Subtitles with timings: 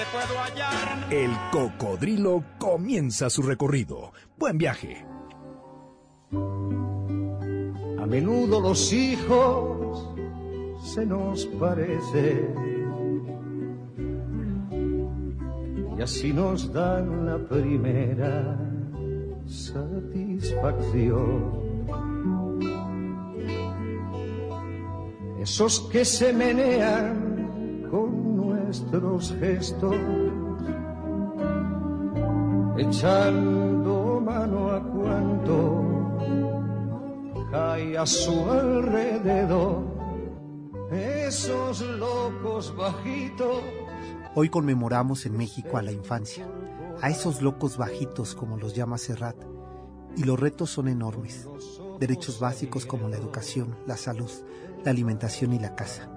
[0.00, 1.12] te puedo hallar.
[1.12, 4.14] El Cocodrilo comienza su recorrido.
[4.38, 5.04] Buen viaje.
[6.32, 10.08] A menudo los hijos
[10.82, 12.54] se nos parecen
[15.98, 18.56] y así nos dan la primera
[19.46, 21.60] satisfacción.
[25.40, 28.29] Esos que se menean con
[28.70, 29.96] nuestros gestos,
[32.78, 35.82] echando mano a cuanto
[37.52, 39.82] hay a su alrededor.
[40.92, 43.60] Esos locos bajitos.
[44.36, 46.46] Hoy conmemoramos en México a la infancia,
[47.02, 49.36] a esos locos bajitos como los llama Serrat,
[50.16, 51.48] y los retos son enormes.
[51.98, 54.30] Derechos básicos como la educación, la salud,
[54.84, 56.08] la alimentación y la casa.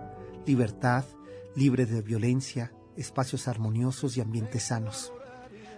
[0.46, 1.04] Libertad,
[1.56, 5.14] libre de violencia, espacios armoniosos y ambientes sanos.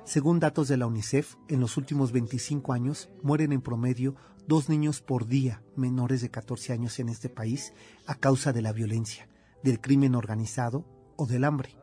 [0.05, 4.15] Según datos de la UNICEF, en los últimos 25 años mueren en promedio
[4.47, 7.73] dos niños por día menores de 14 años en este país
[8.05, 9.27] a causa de la violencia,
[9.63, 10.85] del crimen organizado
[11.17, 11.75] o del hambre.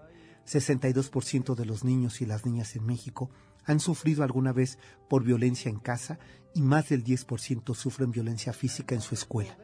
[0.46, 3.30] 62% de los niños y las niñas en México
[3.64, 6.18] han sufrido alguna vez por violencia en casa
[6.54, 9.56] y más del 10% sufren violencia física en su escuela.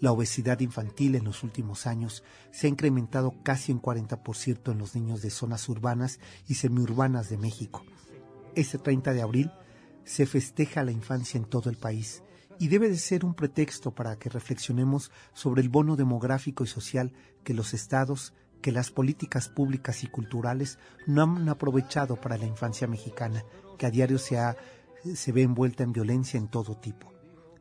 [0.00, 4.94] La obesidad infantil en los últimos años se ha incrementado casi un 40% en los
[4.94, 7.84] niños de zonas urbanas y semiurbanas de México.
[8.54, 9.52] Este 30 de abril
[10.04, 12.22] se festeja la infancia en todo el país
[12.58, 17.12] y debe de ser un pretexto para que reflexionemos sobre el bono demográfico y social
[17.44, 22.86] que los estados, que las políticas públicas y culturales no han aprovechado para la infancia
[22.86, 23.44] mexicana,
[23.78, 24.56] que a diario se, ha,
[25.14, 27.12] se ve envuelta en violencia en todo tipo.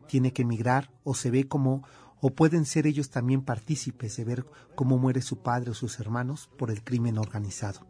[0.07, 1.83] Tiene que emigrar o se ve como
[2.21, 6.49] o pueden ser ellos también partícipes de ver cómo muere su padre o sus hermanos
[6.57, 7.87] por el crimen organizado.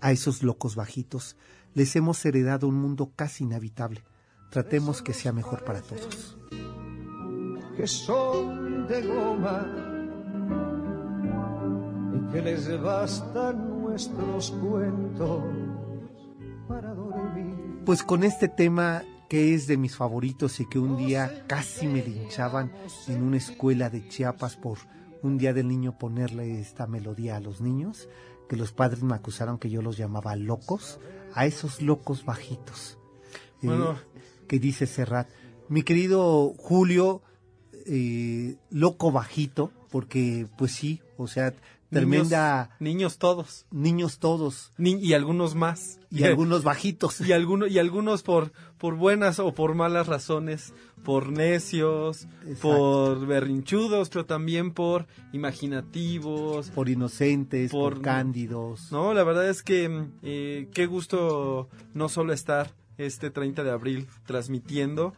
[0.00, 1.36] A esos locos bajitos
[1.74, 4.02] les hemos heredado un mundo casi inhabitable.
[4.50, 6.36] Tratemos que sea mejor para todos.
[7.76, 9.66] que son de goma
[12.14, 15.44] y que les bastan nuestros cuentos
[16.68, 17.82] para dormir.
[17.86, 22.02] Pues con este tema que es de mis favoritos y que un día casi me
[22.04, 22.72] linchaban
[23.06, 24.78] en una escuela de Chiapas por
[25.22, 28.08] un día del niño ponerle esta melodía a los niños,
[28.48, 30.98] que los padres me acusaron que yo los llamaba locos,
[31.32, 32.98] a esos locos bajitos.
[33.62, 34.00] Eh, Bueno.
[34.48, 35.28] que dice Serrat.
[35.68, 37.22] Mi querido Julio,
[37.86, 41.54] eh, loco bajito, porque pues sí, o sea,
[41.90, 42.70] tremenda...
[42.78, 43.66] Niños, niños todos.
[43.70, 45.98] Niños todos Ni- y algunos más.
[46.10, 47.20] y algunos bajitos.
[47.26, 50.72] Y, alguno- y algunos por, por buenas o por malas razones,
[51.04, 52.60] por necios, Exacto.
[52.60, 56.70] por berrinchudos, pero también por imaginativos.
[56.70, 58.90] por inocentes, por, Por- cándidos.
[58.92, 63.70] No, la verdad es que mm, eh, qué gusto no solo estar este 30 de
[63.70, 65.12] abril transmitiendo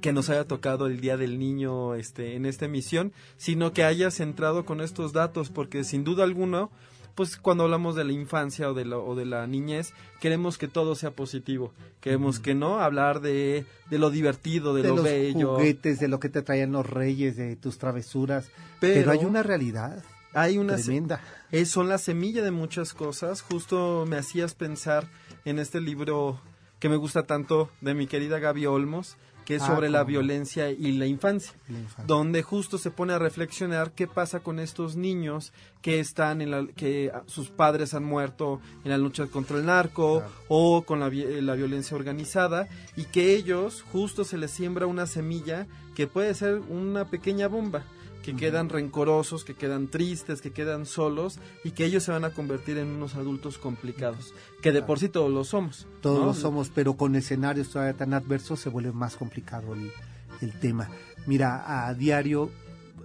[0.00, 4.20] que nos haya tocado el Día del Niño este en esta emisión, sino que hayas
[4.20, 6.68] entrado con estos datos porque sin duda alguna
[7.14, 10.68] pues cuando hablamos de la infancia o de, la, o de la niñez, queremos que
[10.68, 11.72] todo sea positivo.
[12.02, 15.54] Queremos que no hablar de, de lo divertido, de, de lo los bello.
[15.54, 18.50] juguetes, de lo que te traían los reyes, de tus travesuras.
[18.80, 20.04] Pero- Pero, hay una realidad
[20.34, 21.22] Hay una tremenda.
[21.52, 23.40] Eh, son la semilla de muchas cosas.
[23.40, 25.08] Justo me hacías pensar
[25.46, 26.38] en este libro
[26.78, 30.08] que me gusta tanto de mi querida Gaby Olmos, que es Ah, sobre la cómo
[30.08, 32.04] violencia y la infancia, La infancia.
[32.04, 36.66] donde justo se pone a reflexionar qué pasa con estos niños que están en la
[36.66, 40.32] que sus padres han muerto en la lucha contra el narco Claro.
[40.48, 45.06] o con la, eh, la violencia organizada y que ellos justo se les siembra una
[45.06, 47.84] semilla que puede ser una pequeña bomba
[48.26, 52.30] que quedan rencorosos, que quedan tristes, que quedan solos y que ellos se van a
[52.30, 55.86] convertir en unos adultos complicados, que de por sí todos lo somos.
[56.00, 56.26] Todos ¿no?
[56.26, 59.92] lo somos, pero con escenarios todavía tan adversos se vuelve más complicado el,
[60.40, 60.88] el tema.
[61.26, 62.50] Mira, a diario,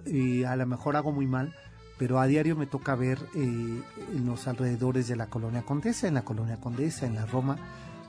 [0.06, 1.54] eh, a lo mejor hago muy mal,
[1.98, 6.14] pero a diario me toca ver eh, en los alrededores de la colonia Condesa, en
[6.14, 7.58] la colonia Condesa, en la Roma,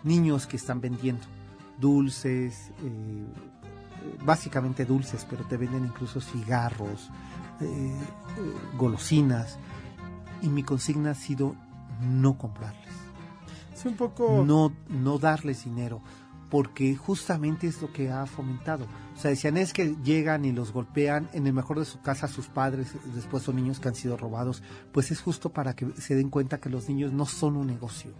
[0.03, 1.27] niños que están vendiendo
[1.79, 3.25] dulces, eh,
[4.23, 7.09] básicamente dulces, pero te venden incluso cigarros,
[7.61, 9.57] eh, eh, golosinas,
[10.41, 11.55] y mi consigna ha sido
[12.01, 12.93] no comprarles.
[13.75, 14.43] Sí, un poco...
[14.45, 16.01] no, no darles dinero,
[16.49, 18.85] porque justamente es lo que ha fomentado.
[19.15, 22.27] O sea, decían es que llegan y los golpean, en el mejor de su casa
[22.27, 24.61] sus padres, después son niños que han sido robados,
[24.91, 28.11] pues es justo para que se den cuenta que los niños no son un negocio.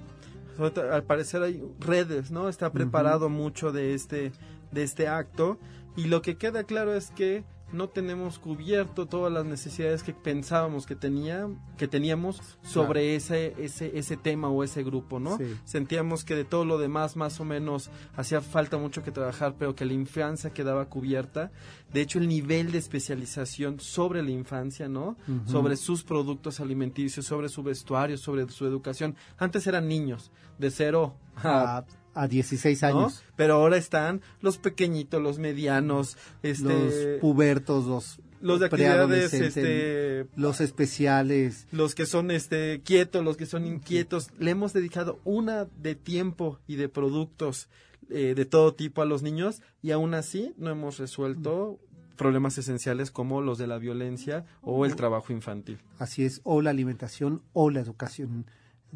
[0.91, 2.49] al parecer hay redes, ¿no?
[2.49, 4.31] Está preparado mucho de este,
[4.73, 5.57] de este acto
[5.95, 7.43] y lo que queda claro es que
[7.73, 13.97] no tenemos cubierto todas las necesidades que pensábamos que tenía que teníamos sobre ese ese
[13.97, 17.89] ese tema o ese grupo no sentíamos que de todo lo demás más o menos
[18.15, 21.51] hacía falta mucho que trabajar pero que la infancia quedaba cubierta.
[21.91, 27.49] De hecho el nivel de especialización sobre la infancia no sobre sus productos alimenticios sobre
[27.49, 29.15] su vestuario sobre su educación.
[29.37, 33.23] Antes eran niños de cero a a 16 años.
[33.35, 40.27] Pero ahora están los pequeñitos, los medianos, este, los pubertos, los los de actividades este
[40.35, 41.65] los especiales.
[41.71, 44.29] los que son este quietos los que son inquietos.
[44.37, 47.69] Le hemos dedicado una de tiempo y de productos
[48.09, 51.79] eh, de todo tipo a los niños y aún así no hemos resuelto
[52.17, 55.79] problemas esenciales como los de la violencia o el trabajo infantil.
[55.97, 58.45] Así es o la alimentación o la educación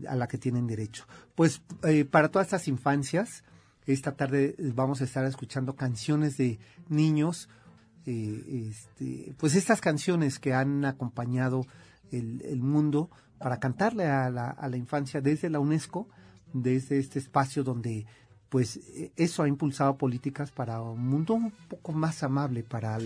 [0.07, 1.05] a la que tienen derecho.
[1.35, 3.43] Pues eh, para todas estas infancias,
[3.85, 6.59] esta tarde vamos a estar escuchando canciones de
[6.89, 7.49] niños,
[8.05, 11.65] eh, este, pues estas canciones que han acompañado
[12.11, 16.07] el, mundo para cantarle a la, a la, infancia desde la UNESCO,
[16.53, 18.05] desde este espacio donde
[18.49, 18.79] pues
[19.17, 22.97] eso ha impulsado políticas para un mundo un poco más amable para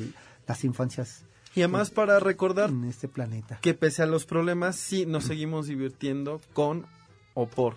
[0.48, 1.26] las infancias
[1.56, 3.60] y además para recordar en este planeta.
[3.62, 6.86] que pese a los problemas sí nos seguimos divirtiendo con
[7.34, 7.76] o por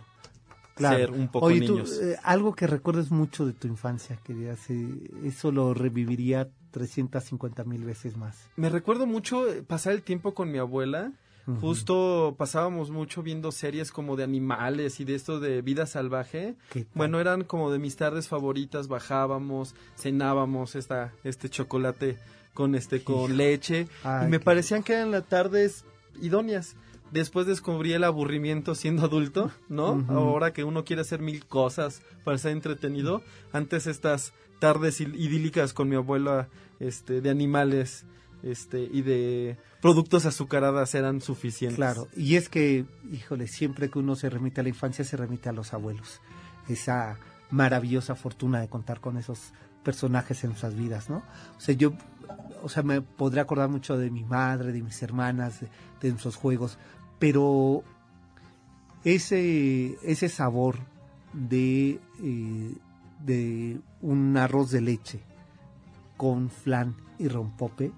[0.77, 2.01] ser un poco niños.
[2.01, 7.85] Eh, algo que recuerdes mucho de tu infancia, que eh, eso lo reviviría 350 mil
[7.85, 8.51] veces más.
[8.57, 11.13] Me recuerdo mucho eh, pasar el tiempo con mi abuela.
[11.61, 16.57] Justo pasábamos mucho viendo series como de animales y de esto de vida salvaje.
[16.95, 22.17] Bueno, eran como de mis tardes favoritas, bajábamos, cenábamos esta, este chocolate
[22.55, 25.85] con este con leche y me parecían que eran las tardes
[26.23, 26.77] idóneas.
[27.11, 30.05] Después descubrí el aburrimiento siendo adulto, ¿no?
[30.09, 33.23] Ahora que uno quiere hacer mil cosas para ser entretenido,
[33.53, 36.49] antes estas tardes idílicas con mi abuela
[36.81, 38.05] este de animales
[38.43, 41.77] este y de productos azucaradas eran suficientes.
[41.77, 45.49] Claro, y es que, híjole, siempre que uno se remite a la infancia se remite
[45.49, 46.21] a los abuelos.
[46.69, 47.19] Esa
[47.51, 49.53] maravillosa fortuna de contar con esos
[49.83, 51.23] personajes en nuestras vidas, ¿no?
[51.57, 51.93] O sea, yo
[52.63, 55.61] o sea, me podría acordar mucho de mi madre, de mis hermanas,
[56.01, 56.79] de, nuestros juegos,
[57.19, 57.83] pero
[59.05, 60.79] ese, ese sabor
[61.33, 62.75] de, eh,
[63.25, 65.21] de un arroz de leche
[66.17, 67.93] con flan y rompope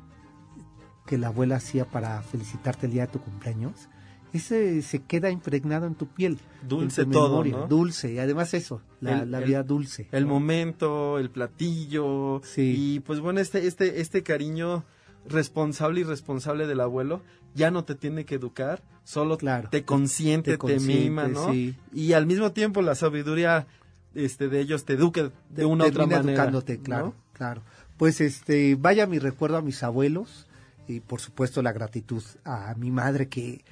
[1.06, 3.88] que la abuela hacía para felicitarte el día de tu cumpleaños,
[4.36, 6.38] ese se queda impregnado en tu piel.
[6.66, 10.08] Dulce todo, Dulce, y además eso, la, vida dulce.
[10.12, 12.40] El momento, el platillo.
[12.44, 12.74] Sí.
[12.76, 14.84] Y pues bueno, este, este, este cariño
[15.28, 17.22] responsable y responsable del abuelo
[17.54, 19.38] ya no te tiene que educar, solo
[19.70, 21.52] te consiente, te, mima, ¿no?
[21.54, 23.66] Y al mismo tiempo la sabiduría
[24.14, 26.32] este de ellos te eduque de una u otra manera.
[26.32, 27.62] educándote, claro, claro.
[27.96, 30.46] Pues este, vaya mi recuerdo a mis abuelos
[30.86, 33.64] y por supuesto la gratitud a mi madre que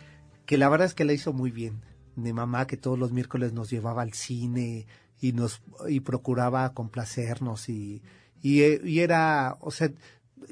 [0.46, 1.82] que la verdad es que la hizo muy bien.
[2.16, 4.86] De mamá que todos los miércoles nos llevaba al cine
[5.20, 8.02] y nos y procuraba complacernos y,
[8.42, 9.90] y, y era, o sea,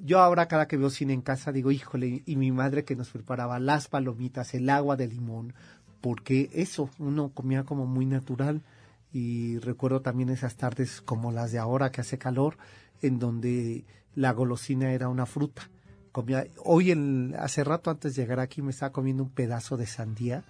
[0.02, 3.11] yo ahora cada que veo cine en casa digo, híjole, y mi madre que nos
[3.11, 5.55] preparaba las palomitas, el agua de limón,
[6.00, 8.62] porque eso, uno comía como muy natural
[9.12, 12.57] y recuerdo también esas tardes como las de ahora que hace calor,
[13.02, 15.69] en donde la golosina era una fruta
[16.12, 19.87] comía, hoy el, hace rato antes de llegar aquí me estaba comiendo un pedazo de
[19.87, 20.45] sandía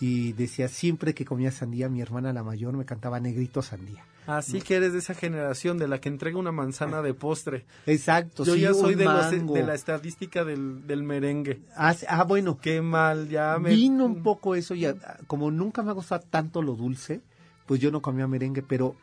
[0.00, 4.04] y decía siempre que comía sandía mi hermana la mayor me cantaba negrito sandía.
[4.26, 7.64] Así que eres de esa generación de la que entrega una manzana de postre.
[7.86, 8.44] Exacto.
[8.44, 11.60] Yo ya soy de, de, la estadística del, del merengue.
[11.76, 12.58] Ah, ah, bueno.
[12.60, 13.70] Qué mal, ya me...
[13.70, 14.94] Vino un poco eso, ya,
[15.26, 17.20] como nunca me ha gustado tanto lo dulce,
[17.66, 18.94] pues yo no comía merengue, pero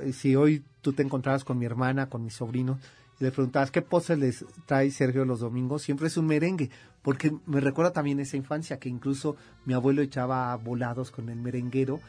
[0.00, 2.78] eh, si hoy tú te encontrabas con mi hermana, con mis sobrinos,
[3.22, 6.70] le preguntabas qué postre les trae Sergio los domingos, siempre es un merengue,
[7.02, 12.00] porque me recuerda también esa infancia que incluso mi abuelo echaba volados con el merenguero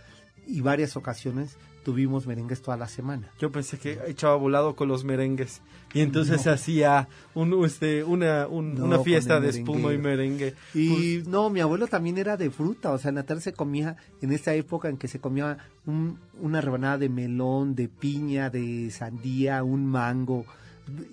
[0.48, 3.30] y varias ocasiones tuvimos merengues toda la semana.
[3.40, 5.62] Yo pensé que echaba volado con los merengues
[5.94, 10.56] y entonces se hacía un, este, una, una fiesta de espuma y merengue.
[10.74, 13.54] Y pues no, mi abuelo también era de fruta, o sea, en la tarde se
[13.54, 18.90] comía, en esta época en que se comía una rebanada de melón, de piña, de
[18.90, 20.46] sandía, un mango,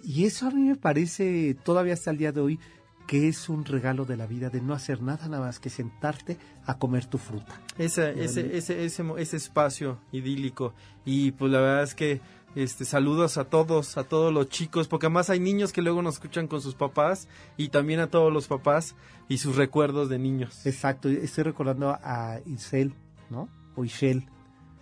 [0.03, 2.59] y eso a mí me parece, todavía hasta el día de hoy,
[3.07, 6.39] que es un regalo de la vida de no hacer nada nada más que sentarte
[6.65, 7.61] a comer tu fruta.
[7.77, 10.75] Ese, ese, ese, ese, ese espacio idílico
[11.05, 12.21] y pues la verdad es que
[12.55, 16.15] este, saludos a todos, a todos los chicos, porque además hay niños que luego nos
[16.15, 18.97] escuchan con sus papás y también a todos los papás
[19.29, 20.67] y sus recuerdos de niños.
[20.67, 22.95] Exacto, estoy recordando a Isel,
[23.29, 23.49] ¿no?
[23.77, 24.27] O Ishel,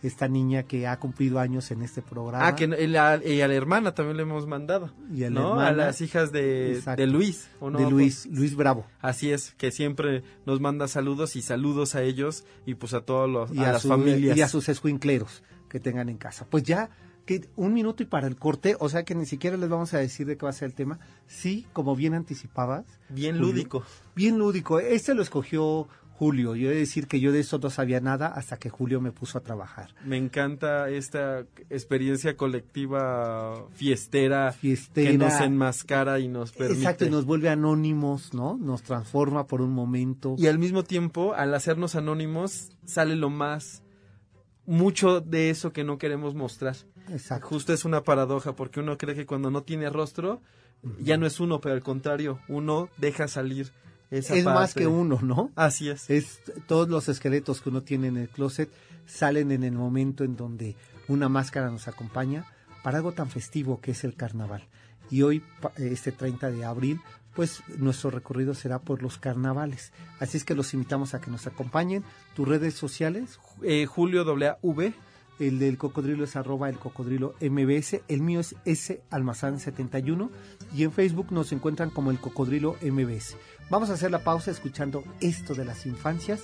[0.02, 2.47] esta niña que ha cumplido años en este programa.
[2.47, 4.93] Ah, que la, y a la hermana también le hemos mandado.
[5.12, 5.49] Y a, la ¿no?
[5.50, 7.49] hermana, a las hijas de, Luis.
[7.61, 7.78] ¿o no?
[7.78, 8.87] de Luis, Luis Bravo.
[9.00, 13.28] Así es, que siempre nos manda saludos y saludos a ellos y pues a todos
[13.28, 14.37] los, y a, a, las su- familias.
[14.37, 16.47] y a sus escuincleros que tengan en casa.
[16.49, 16.90] Pues ya
[17.26, 19.99] que un minuto y para el corte, o sea que ni siquiera les vamos a
[19.99, 20.99] decir de qué va a ser el tema.
[21.26, 22.87] Sí, como bien anticipabas.
[23.11, 23.83] Bien lúdico.
[24.14, 24.78] Bien lúdico.
[24.81, 26.56] Este lo escogió Julio.
[26.56, 29.12] Yo he de decir que yo de eso no sabía nada hasta que Julio me
[29.12, 29.94] puso a trabajar.
[30.04, 35.12] Me encanta esta experiencia colectiva fiestera, Fiestera.
[35.12, 36.80] que nos enmascara y nos permite.
[36.80, 38.58] Exacto, y nos vuelve anónimos, ¿no?
[38.58, 40.34] Nos transforma por un momento.
[40.37, 43.84] Y al mismo tiempo, al hacernos anónimos, sale lo más,
[44.66, 46.75] mucho de eso que no queremos mostrar.
[47.10, 47.46] Exacto.
[47.46, 50.42] Justo es una paradoja, porque uno cree que cuando no tiene rostro,
[51.00, 53.70] ya no es uno, pero al contrario, uno deja salir
[54.10, 55.50] esa Es más que uno, ¿no?
[55.54, 56.08] Así es.
[56.08, 58.70] Es todos los esqueletos que uno tiene en el closet
[59.06, 60.76] salen en el momento en donde
[61.08, 62.44] una máscara nos acompaña
[62.82, 64.66] para algo tan festivo que es el carnaval.
[65.10, 65.42] Y hoy,
[65.76, 67.00] este 30 de abril,
[67.34, 69.92] pues nuestro recorrido será por los carnavales.
[70.20, 72.04] Así es que los invitamos a que nos acompañen.
[72.34, 74.94] Tus redes sociales, Eh, Julio W.
[75.38, 80.30] el del cocodrilo es arroba el cocodrilo MBS, el mío es S Almazán 71
[80.75, 83.37] y en Facebook nos encuentran como el cocodrilo MBS.
[83.71, 86.42] Vamos a hacer la pausa escuchando esto de las infancias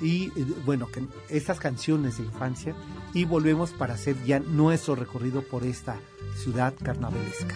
[0.00, 2.74] y eh, bueno, que estas canciones de infancia
[3.14, 5.96] y volvemos para hacer ya nuestro recorrido por esta
[6.36, 7.54] ciudad carnavalesca.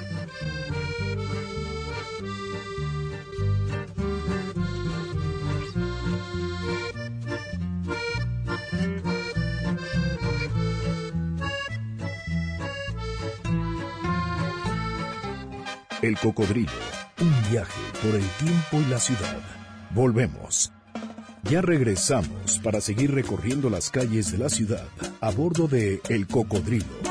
[16.03, 16.73] El cocodrilo,
[17.21, 19.37] un viaje por el tiempo y la ciudad.
[19.91, 20.73] Volvemos.
[21.45, 24.87] Ya regresamos para seguir recorriendo las calles de la ciudad
[25.21, 27.10] a bordo de El Cocodrilo.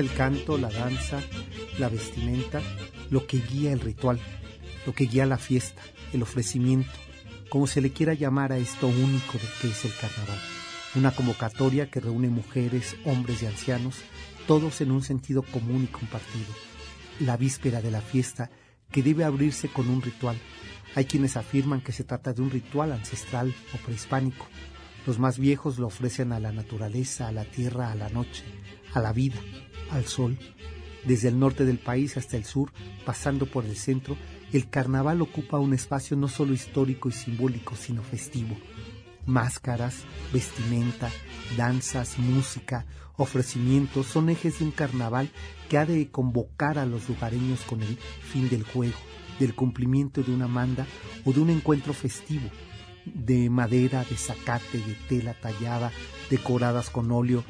[0.00, 1.20] El canto, la danza,
[1.78, 2.60] la vestimenta,
[3.10, 4.18] lo que guía el ritual,
[4.86, 6.90] lo que guía la fiesta, el ofrecimiento,
[7.50, 10.38] como se le quiera llamar a esto único de que es el carnaval.
[10.94, 13.96] Una convocatoria que reúne mujeres, hombres y ancianos,
[14.46, 16.52] todos en un sentido común y compartido.
[17.20, 18.50] La víspera de la fiesta
[18.90, 20.36] que debe abrirse con un ritual.
[20.94, 24.48] Hay quienes afirman que se trata de un ritual ancestral o prehispánico.
[25.06, 28.44] Los más viejos lo ofrecen a la naturaleza, a la tierra, a la noche,
[28.92, 29.40] a la vida,
[29.90, 30.38] al sol.
[31.04, 32.72] Desde el norte del país hasta el sur,
[33.04, 34.16] pasando por el centro,
[34.52, 38.56] el carnaval ocupa un espacio no solo histórico y simbólico, sino festivo.
[39.26, 41.10] Máscaras, vestimenta,
[41.56, 45.30] danzas, música, ofrecimientos son ejes de un carnaval
[45.68, 48.96] que ha de convocar a los lugareños con el fin del juego,
[49.38, 50.86] del cumplimiento de una manda
[51.24, 52.48] o de un encuentro festivo,
[53.04, 55.92] de madera, de zacate, de tela tallada,
[56.28, 57.44] decoradas con óleo,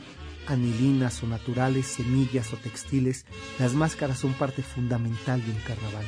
[0.46, 3.26] anilinas o naturales, semillas o textiles,
[3.58, 6.04] las máscaras son parte fundamental de un carnaval.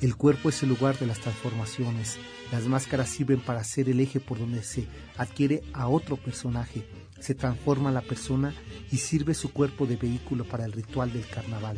[0.00, 2.18] El cuerpo es el lugar de las transformaciones.
[2.52, 4.86] Las máscaras sirven para ser el eje por donde se
[5.18, 6.86] adquiere a otro personaje,
[7.20, 8.54] se transforma la persona
[8.90, 11.76] y sirve su cuerpo de vehículo para el ritual del carnaval.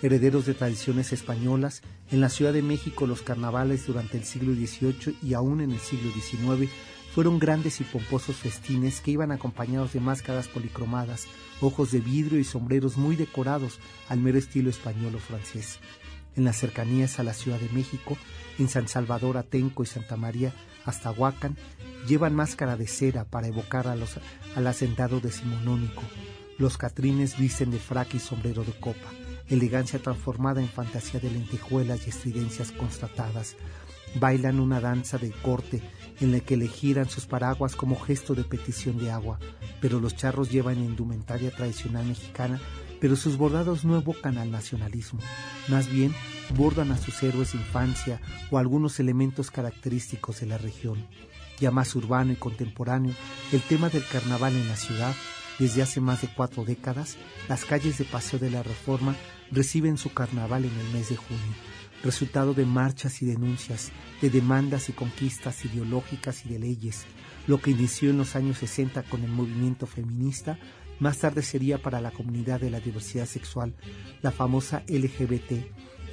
[0.00, 5.16] Herederos de tradiciones españolas, en la Ciudad de México los carnavales durante el siglo XVIII
[5.22, 6.70] y aún en el siglo XIX
[7.14, 11.26] fueron grandes y pomposos festines que iban acompañados de máscaras policromadas,
[11.60, 15.80] ojos de vidrio y sombreros muy decorados al mero estilo español o francés.
[16.36, 18.16] En las cercanías a la Ciudad de México,
[18.58, 20.52] en San Salvador, Atenco y Santa María,
[20.84, 21.56] hasta Huacan,
[22.06, 24.18] llevan máscara de cera para evocar a los,
[24.54, 26.02] al hacendado decimonónico.
[26.58, 29.10] Los catrines visten de frac y sombrero de copa,
[29.48, 33.56] elegancia transformada en fantasía de lentejuelas y estridencias constatadas.
[34.16, 35.82] Bailan una danza de corte
[36.20, 39.38] en la que le giran sus paraguas como gesto de petición de agua,
[39.80, 42.60] pero los charros llevan indumentaria tradicional mexicana
[43.00, 45.20] pero sus bordados no evocan al nacionalismo,
[45.68, 46.14] más bien
[46.54, 51.06] bordan a sus héroes de infancia o algunos elementos característicos de la región.
[51.58, 53.14] Ya más urbano y contemporáneo,
[53.52, 55.14] el tema del carnaval en la ciudad,
[55.58, 57.16] desde hace más de cuatro décadas,
[57.48, 59.16] las calles de Paseo de la Reforma
[59.50, 61.54] reciben su carnaval en el mes de junio,
[62.02, 67.04] resultado de marchas y denuncias, de demandas y conquistas ideológicas y de leyes.
[67.46, 70.58] Lo que inició en los años 60 con el movimiento feminista,
[70.98, 73.74] más tarde sería para la comunidad de la diversidad sexual,
[74.22, 75.64] la famosa LGBT.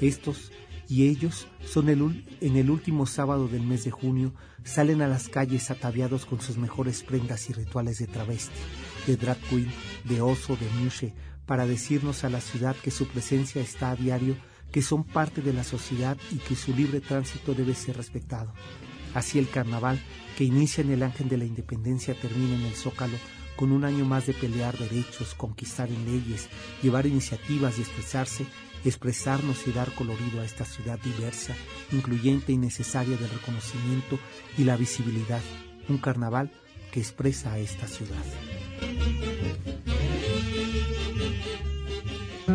[0.02, 0.52] Estos
[0.90, 5.28] y ellos son el, en el último sábado del mes de junio, salen a las
[5.28, 8.56] calles ataviados con sus mejores prendas y rituales de travesti,
[9.06, 9.72] de drag queen,
[10.06, 11.14] de oso, de mushe,
[11.46, 14.38] para decirnos a la ciudad que su presencia está a diario,
[14.72, 18.54] que son parte de la sociedad y que su libre tránsito debe ser respetado.
[19.14, 20.00] Así el carnaval,
[20.38, 23.18] que inicia en el Ángel de la Independencia, termina en el Zócalo,
[23.56, 26.48] con un año más de pelear derechos, conquistar en leyes,
[26.84, 28.46] llevar iniciativas y expresarse,
[28.86, 31.56] expresarnos y dar colorido a esta ciudad diversa,
[31.92, 34.20] incluyente y necesaria del reconocimiento
[34.58, 35.42] y la visibilidad.
[35.90, 36.52] Un carnaval
[36.92, 38.24] que expresa a esta ciudad.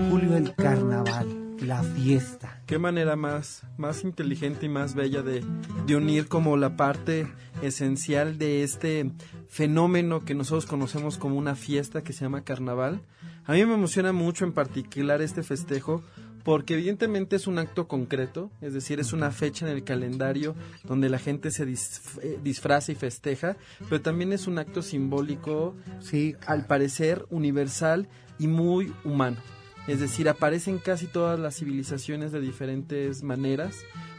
[0.08, 2.62] Julio el carnaval, la fiesta.
[2.66, 5.44] Qué manera más, más inteligente y más bella de,
[5.86, 7.26] de unir como la parte
[7.62, 9.10] esencial de este
[9.48, 13.00] fenómeno que nosotros conocemos como una fiesta que se llama carnaval.
[13.44, 16.02] A mí me emociona mucho en particular este festejo
[16.44, 20.54] porque evidentemente es un acto concreto, es decir, es una fecha en el calendario
[20.84, 23.56] donde la gente se eh, disfraza y festeja,
[23.88, 29.38] pero también es un acto simbólico, sí, al parecer universal y muy humano.
[29.86, 33.76] Es decir, aparecen casi todas las civilizaciones de diferentes maneras,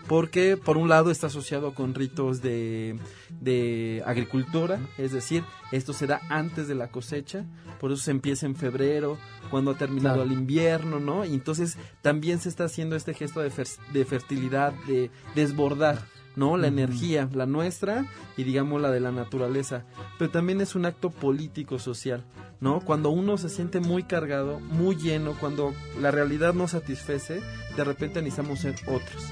[0.08, 6.08] porque por un lado está asociado con ritos de, de, agricultura, es decir, esto se
[6.08, 7.46] da antes de la cosecha,
[7.80, 9.18] por eso se empieza en febrero,
[9.50, 11.24] cuando ha terminado el invierno, ¿no?
[11.26, 13.52] Y entonces también se está haciendo este gesto de,
[13.94, 16.06] de fertilidad, de desbordar.
[16.36, 16.58] ¿No?
[16.58, 18.06] La energía, la nuestra
[18.38, 19.84] y digamos la de la naturaleza.
[20.18, 22.24] Pero también es un acto político social,
[22.60, 22.80] ¿no?
[22.82, 27.42] Cuando uno se siente muy cargado, muy lleno, cuando la realidad no satisface,
[27.76, 29.24] de repente necesitamos ser otros.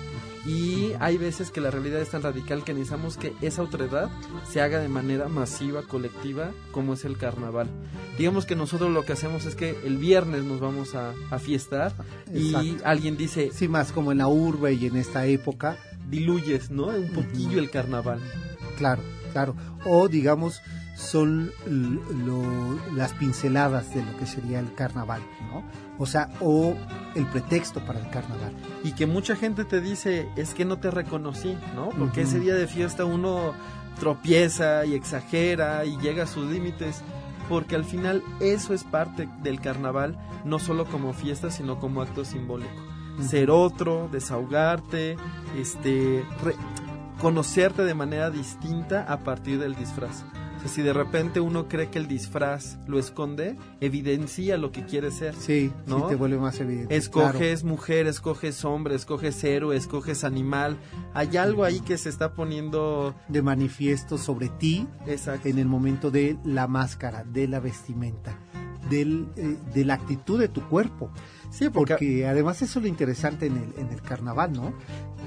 [0.45, 4.09] Y hay veces que la realidad es tan radical que necesitamos que esa otredad
[4.49, 7.67] se haga de manera masiva, colectiva, como es el carnaval.
[8.17, 11.93] Digamos que nosotros lo que hacemos es que el viernes nos vamos a, a fiestar
[12.33, 13.51] y alguien dice...
[13.53, 15.77] Sí, más como en la urbe y en esta época,
[16.11, 16.87] diluyes, ¿no?
[16.87, 18.19] Un poquillo el carnaval.
[18.77, 19.55] Claro, claro.
[19.85, 20.61] O digamos,
[20.95, 21.51] son
[22.95, 25.21] las pinceladas de lo que sería el carnaval,
[25.51, 25.63] ¿no?
[25.97, 26.75] O sea, o
[27.15, 28.53] el pretexto para el carnaval.
[28.83, 31.89] Y que mucha gente te dice, es que no te reconocí, ¿no?
[31.89, 33.53] Porque ese día de fiesta uno
[33.99, 37.01] tropieza y exagera y llega a sus límites
[37.49, 42.23] porque al final eso es parte del carnaval, no solo como fiesta, sino como acto
[42.23, 45.17] simbólico ser otro, desahogarte,
[45.57, 46.23] este,
[47.19, 50.23] conocerte de manera distinta a partir del disfraz.
[50.61, 54.85] O sea, si de repente uno cree que el disfraz lo esconde, evidencia lo que
[54.85, 55.33] quiere ser.
[55.33, 56.05] Sí, ¿no?
[56.05, 56.95] te vuelve más evidente.
[56.95, 60.77] Escoges mujer, escoges hombre, escoges héroe, escoges animal.
[61.15, 65.49] Hay algo ahí que se está poniendo de manifiesto sobre ti Exacto.
[65.49, 68.37] en el momento de la máscara, de la vestimenta,
[68.91, 71.09] del, eh, de la actitud de tu cuerpo.
[71.49, 74.73] Sí, porque, además eso es lo interesante en el, en el carnaval, ¿no?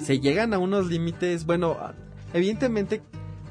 [0.00, 1.76] Se llegan a unos límites, bueno,
[2.32, 3.02] evidentemente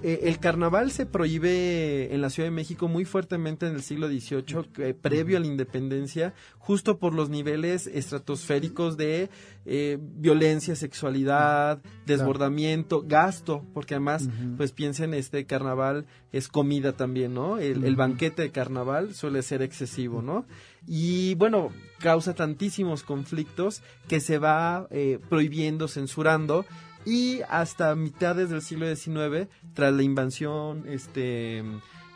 [0.04, 4.08] eh, el carnaval se prohíbe en la Ciudad de México muy fuertemente en el siglo
[4.08, 9.30] XVIII, previo a la independencia, justo por los niveles estratosféricos de
[9.66, 17.58] eh, violencia, sexualidad, desbordamiento, gasto, porque además, pues piensen, este carnaval es comida también, ¿no?
[17.58, 20.46] El, el, banquete de carnaval suele ser excesivo, ¿no?
[20.86, 26.66] Y bueno, causa tantísimos conflictos que se va eh, prohibiendo, censurando
[27.06, 31.64] y hasta mitades del siglo XIX, tras la invasión este,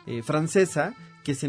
[0.06, 1.48] eh, francesa que se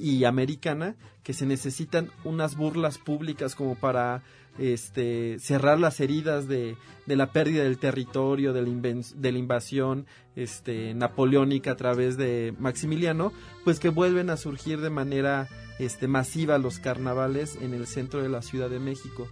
[0.00, 4.22] y americana, que se necesitan unas burlas públicas como para
[4.58, 6.76] este, cerrar las heridas de,
[7.06, 12.54] de la pérdida del territorio, de la, de la invasión este, napoleónica a través de
[12.58, 13.32] Maximiliano,
[13.64, 15.48] pues que vuelven a surgir de manera
[15.78, 19.28] este, masiva los carnavales en el centro de la Ciudad de México.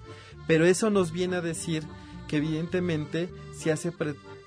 [0.47, 1.83] Pero eso nos viene a decir
[2.29, 3.93] que evidentemente se hace,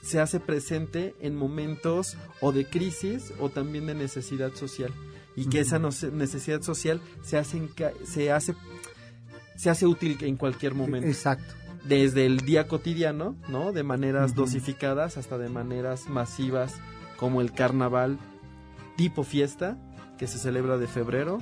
[0.02, 4.94] se hace presente en momentos o de crisis o también de necesidad social
[5.36, 7.67] y que esa necesidad social se hace,
[8.06, 8.56] se hace
[9.58, 11.08] se hace útil en cualquier momento.
[11.08, 11.54] Exacto.
[11.88, 13.72] Desde el día cotidiano, ¿no?
[13.72, 16.74] De maneras dosificadas hasta de maneras masivas
[17.17, 18.17] como el carnaval
[18.98, 19.78] tipo fiesta
[20.17, 21.39] que se celebra de febrero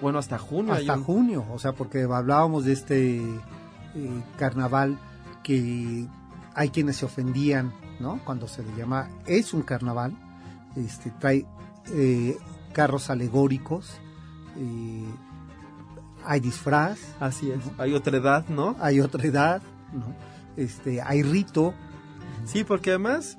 [0.00, 0.72] bueno, hasta junio.
[0.72, 4.98] hasta un- junio, o sea, porque hablábamos de este eh, carnaval
[5.46, 6.08] que
[6.54, 8.20] hay quienes se ofendían, ¿no?
[8.24, 10.12] Cuando se le llama, es un carnaval,
[10.74, 11.46] este, trae
[11.92, 12.36] eh,
[12.72, 14.00] carros alegóricos,
[14.56, 15.08] eh,
[16.24, 17.60] hay disfraz, Así es.
[17.78, 18.74] Hay otra edad, ¿no?
[18.80, 20.12] hay otra edad, ¿no?
[20.56, 21.74] Este, hay rito,
[22.44, 23.38] Sí, porque además,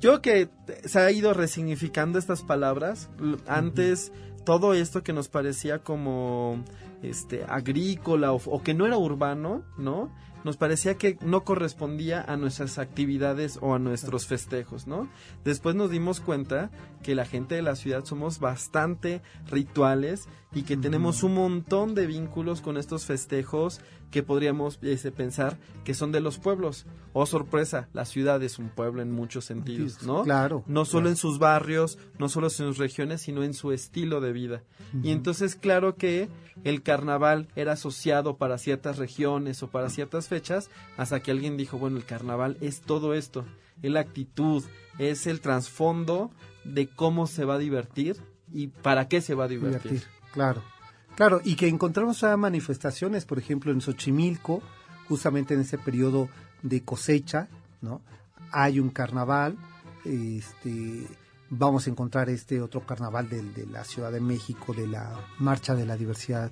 [0.00, 0.48] yo que
[0.84, 3.10] se ha ido resignificando estas palabras,
[3.46, 4.10] antes
[4.44, 6.62] todo esto que nos parecía como
[7.02, 10.10] este agrícola o, o que no era urbano, ¿no?
[10.44, 15.08] Nos parecía que no correspondía a nuestras actividades o a nuestros festejos, ¿no?
[15.44, 16.70] Después nos dimos cuenta
[17.02, 22.06] que la gente de la ciudad somos bastante rituales y que tenemos un montón de
[22.06, 23.80] vínculos con estos festejos
[24.12, 26.86] que podríamos este, pensar que son de los pueblos.
[27.14, 30.22] Oh, sorpresa, la ciudad es un pueblo en muchos sentidos, ¿no?
[30.22, 31.10] Claro, No solo claro.
[31.10, 34.62] en sus barrios, no solo en sus regiones, sino en su estilo de vida.
[35.02, 36.28] Y entonces, claro que
[36.62, 41.78] el carnaval era asociado para ciertas regiones o para ciertas fechas, hasta que alguien dijo,
[41.78, 43.44] bueno, el carnaval es todo esto,
[43.82, 44.62] es la actitud,
[44.98, 46.30] es el trasfondo
[46.64, 48.16] de cómo se va a divertir
[48.52, 49.90] y para qué se va a divertir.
[49.92, 50.62] divertir, claro.
[51.14, 54.62] Claro, y que encontramos a manifestaciones, por ejemplo, en Xochimilco,
[55.08, 56.28] justamente en ese periodo
[56.62, 57.48] de cosecha,
[57.82, 58.00] ¿no?
[58.50, 59.56] Hay un carnaval,
[60.04, 61.06] este,
[61.50, 65.74] vamos a encontrar este otro carnaval del- de, la Ciudad de México, de la Marcha
[65.74, 66.50] de la Diversidad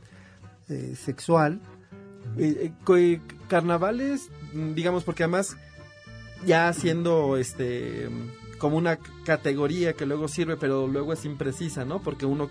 [0.69, 1.61] eh, Sexual.
[2.37, 5.57] Eh, eh, carnavales, mm, digamos, porque además
[6.47, 8.09] ya siendo este
[8.59, 12.03] como una categoría que luego sirve, pero luego es imprecisa, ¿no?
[12.03, 12.51] Porque uno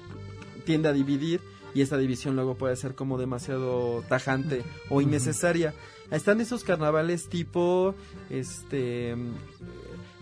[0.66, 1.40] tiende a dividir
[1.80, 5.74] y esta división luego puede ser como demasiado tajante o innecesaria.
[6.12, 7.96] Están esos carnavales tipo
[8.30, 9.16] este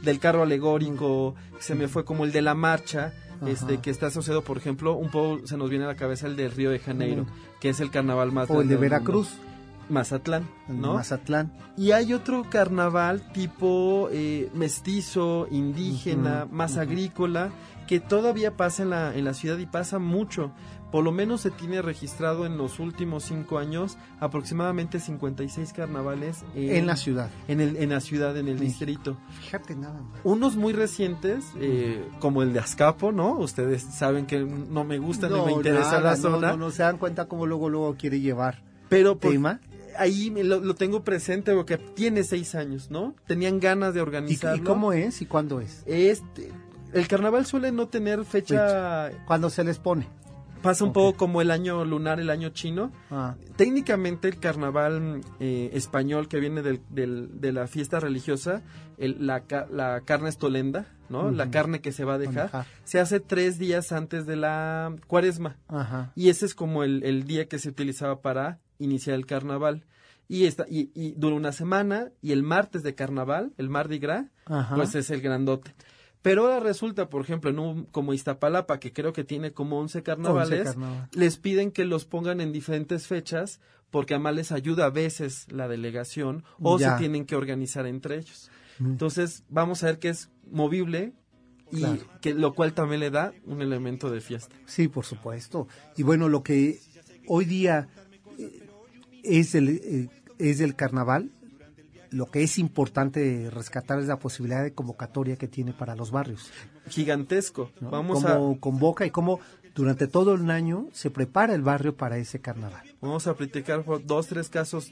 [0.04, 3.15] del carro alegórico, se me fue como el de la marcha,
[3.48, 3.82] este Ajá.
[3.82, 6.48] que está asociado, por ejemplo, un poco se nos viene a la cabeza el de
[6.48, 7.26] Río de Janeiro,
[7.60, 9.43] que es el carnaval más O el de del Veracruz, mundo.
[9.89, 10.93] Mazatlán, ¿no?
[10.93, 11.52] Mazatlán.
[11.76, 17.50] Y hay otro carnaval tipo eh, mestizo, indígena, más agrícola,
[17.88, 20.52] que todavía pasa en la, en la ciudad y pasa mucho.
[20.91, 26.86] Por lo menos se tiene registrado en los últimos cinco años aproximadamente 56 carnavales En
[26.88, 27.30] la ciudad.
[27.50, 29.17] en, el, en la ciudad, en el distrito.
[29.41, 30.21] Fíjate nada más.
[30.23, 33.38] Unos muy recientes, eh, como el de Azcapo, ¿no?
[33.38, 36.84] Ustedes saben que no me gusta ni me interesa nada, la zona, No, no, se
[36.84, 39.60] dan cuenta cómo luego, luego quiere llevar pero por- tema.
[39.97, 43.13] ahí lo, lo tengo presente porque tiene seis años, ¿no?
[43.28, 44.56] Tenían ganas de ¿Y, organizarlo.
[44.58, 45.84] y cómo es y cuándo es?
[45.86, 46.54] Este,
[46.93, 50.08] el carnaval suele no tener fecha, ¿Cuándo se les pone?
[50.62, 52.91] pasa un poco como el año lunar, el año chino.
[53.12, 58.63] Ah, Técnicamente el carnaval eh, español que viene del- del- de la fiesta religiosa,
[58.97, 61.32] el- la, la carne estolenda, ¿no?
[61.32, 65.58] La carne que se va a dejar, se hace tres días antes de la cuaresma.
[65.67, 66.12] ajá.
[66.15, 69.86] Y ese es como el, el día que se utilizaba para iniciar el carnaval.
[70.28, 74.26] Y, esta, y, y dura una semana y el martes de carnaval, el Mardi Gras,
[74.47, 74.76] Ajá.
[74.76, 75.73] pues es el grandote.
[76.30, 80.04] Pero ahora resulta, por ejemplo, en un, como Iztapalapa, que creo que tiene como 11
[80.04, 81.10] carnavales, carnaval.
[81.13, 83.60] les piden que los pongan en diferentes fechas
[83.90, 86.94] porque además les ayuda a veces la delegación o Ya.
[86.94, 88.52] se tienen que organizar entre ellos.
[88.80, 88.88] Mm.
[88.92, 91.13] Entonces, vamos a ver que es movible
[91.72, 92.00] y Claro.
[92.22, 94.56] que lo cual también le da un elemento de fiesta.
[94.66, 95.68] Sí, por supuesto.
[95.96, 96.80] Y bueno, lo que
[97.28, 97.88] hoy día
[98.38, 98.68] eh,
[99.24, 101.32] es el, eh, es el carnaval,
[102.12, 106.50] lo que es importante rescatar es la posibilidad de convocatoria que tiene para los barrios.
[106.89, 107.72] Gigantesco.
[107.80, 107.89] ¿no?
[107.89, 109.39] Vamos a cómo convoca y cómo
[109.76, 112.84] durante todo el año se prepara el barrio para ese carnaval.
[113.00, 114.91] Vamos a platicar dos, tres casos,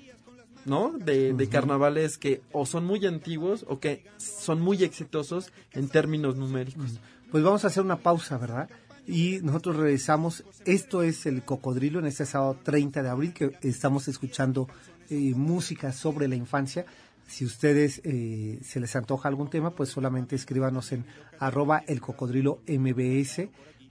[0.65, 0.91] ¿no?
[0.91, 6.35] De, de carnavales que o son muy antiguos o que son muy exitosos en términos
[6.35, 6.99] numéricos.
[7.31, 8.69] Pues vamos a hacer una pausa, ¿verdad?
[9.07, 10.43] Y nosotros regresamos.
[10.65, 14.67] Esto es el Cocodrilo en este sábado 30 de abril que estamos escuchando
[15.09, 16.85] eh, música sobre la infancia.
[17.27, 21.05] Si ustedes eh, se les antoja algún tema, pues solamente escríbanos en
[21.39, 23.41] arroba el cocodrilo mbs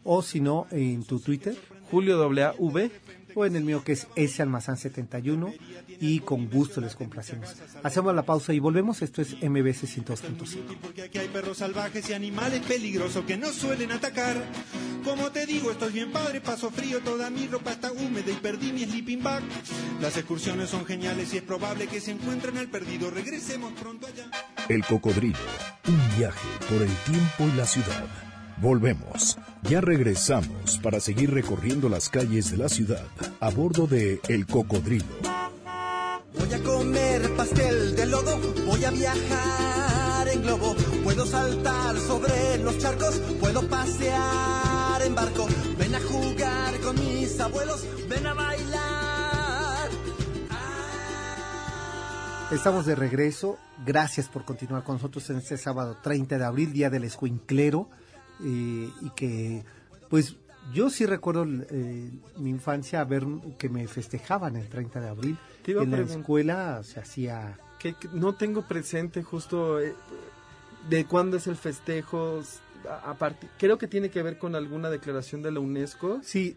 [0.05, 1.57] o si no en tu Twitter
[1.91, 2.91] Julio W.
[3.35, 5.53] o en el mío que es S Almazán 71
[6.01, 7.55] y con gusto les complacemos.
[7.83, 9.03] Hacemos la pausa y volvemos.
[9.03, 10.79] Esto es MBS 102.5.
[10.81, 14.37] Porque aquí hay perros salvajes y animales peligrosos que no suelen atacar.
[15.05, 18.73] Como te digo, estoy bien padre, paso frío, toda mi ropa está húmeda y perdí
[18.73, 19.43] mi sleeping bag.
[20.01, 23.11] Las excursiones son geniales y es probable que se encuentren al perdido.
[23.11, 24.31] Regresemos pronto allá.
[24.69, 25.39] El Cocodrilo,
[25.89, 28.34] un viaje por el tiempo y la ciudad.
[28.65, 29.37] Volvemos.
[29.65, 33.05] Ya regresamos para seguir recorriendo las calles de la ciudad
[33.39, 35.05] a bordo de El Cocodrilo.
[36.39, 40.75] Voy a comer pastel de lodo, voy a viajar en globo,
[41.05, 45.47] puedo saltar sobre los charcos, puedo pasear en barco,
[45.79, 49.91] ven a jugar con mis abuelos, ven a bailar.
[52.51, 53.59] Estamos de regreso.
[53.85, 57.91] Gracias por continuar con nosotros en este sábado 30 de abril, Día del Escuinclero.
[58.43, 59.65] Eh, y que,
[60.09, 60.37] pues,
[60.73, 63.25] yo sí recuerdo eh, mi infancia ver
[63.59, 65.39] que me festejaban el 30 de abril.
[65.63, 67.59] Te iba a En la escuela se hacía...
[67.79, 69.95] que, que no tengo presente justo eh,
[70.89, 72.41] de cuándo es el festejo.
[72.89, 76.21] A, a creo que tiene que ver con alguna declaración de la UNESCO.
[76.23, 76.57] Sí,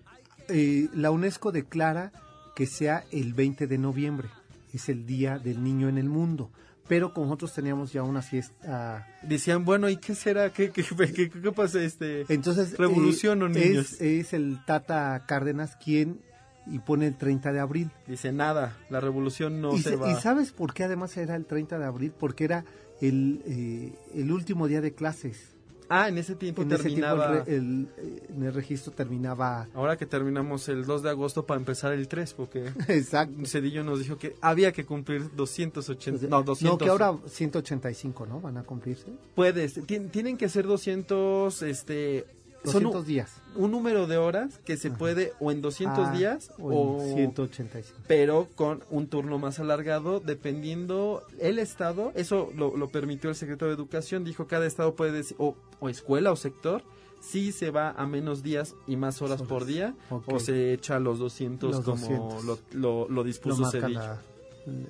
[0.49, 2.11] eh, la UNESCO declara
[2.55, 4.29] que sea el 20 de noviembre.
[4.73, 6.51] Es el Día del Niño en el Mundo.
[6.87, 9.05] Pero como nosotros teníamos ya una fiesta...
[9.21, 10.51] Decían, bueno, ¿y qué será?
[10.53, 11.81] ¿Qué, qué, qué, qué pasa?
[11.81, 13.93] Este, Entonces, ¿Revolución eh, o niños?
[13.93, 16.21] Es, es el Tata Cárdenas quien
[16.65, 17.91] y pone el 30 de abril.
[18.07, 20.11] Dice, nada, la revolución no y, se se- va.
[20.11, 22.13] ¿Y sabes por qué además era el 30 de abril?
[22.17, 22.63] Porque era
[23.01, 25.56] el, eh, el último día de clases.
[25.89, 27.43] Ah, en ese tiempo En ese tiempo terminaba.
[27.47, 29.67] el el, eh, en el registro terminaba...
[29.73, 33.45] Ahora que terminamos el 2 de agosto para empezar el 3, porque Exacto.
[33.45, 36.27] Cedillo nos dijo que había que cumplir 280.
[36.27, 36.71] No, 200.
[36.71, 38.41] No, que ahora 185, ¿no?
[38.41, 39.05] Van a cumplirse.
[39.35, 42.25] Puedes, tien- tienen que ser 200, este...
[42.63, 43.31] son 200 un, días.
[43.55, 46.67] un número de horas que se puede o en 200 Ah, días o
[46.97, 47.01] o...
[47.03, 47.99] en 185.
[48.07, 53.69] pero con un turno más alargado dependiendo el estado, eso lo, lo permitió el secretario
[53.75, 56.83] de Educación, dijo cada estado puede decir, o, o escuela o sector,
[57.21, 61.19] si se va a menos días y más horas por día, o se echa los
[61.19, 62.43] 200 Los como 200.
[62.45, 63.99] Lo, lo, lo dispuso Cedillo.
[63.99, 64.21] la-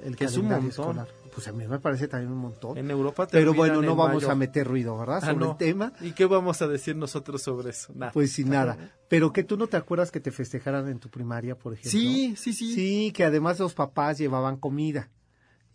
[0.03, 0.69] el Que es un montón.
[0.69, 1.07] escolar.
[1.37, 2.79] Pues a mí me parece también un montón.
[2.79, 4.31] En Europa Pero bueno, no vamos mayo.
[4.31, 5.19] a meter ruido, ¿verdad?
[5.21, 5.51] Ah, Sobre no.
[5.51, 5.93] el tema.
[6.01, 7.93] ¿Y qué vamos a decir nosotros sobre eso?
[7.95, 8.11] Nada.
[8.11, 8.95] Pues sin nada.
[9.07, 11.91] Pero que tú no te acuerdas que te festejaran en tu primaria, por ejemplo.
[11.91, 15.11] sí, sí, sí, Sí, que además los papás llevaban comida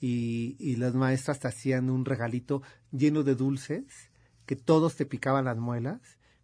[0.01, 3.85] y, y las maestras te hacían un regalito lleno de dulces,
[4.47, 6.01] que todos te picaban las muelas,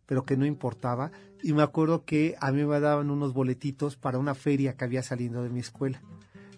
[0.07, 1.11] pero que no importaba.
[1.43, 5.03] Y me acuerdo que a mí me daban unos boletitos para una feria que había
[5.03, 6.01] saliendo de mi escuela.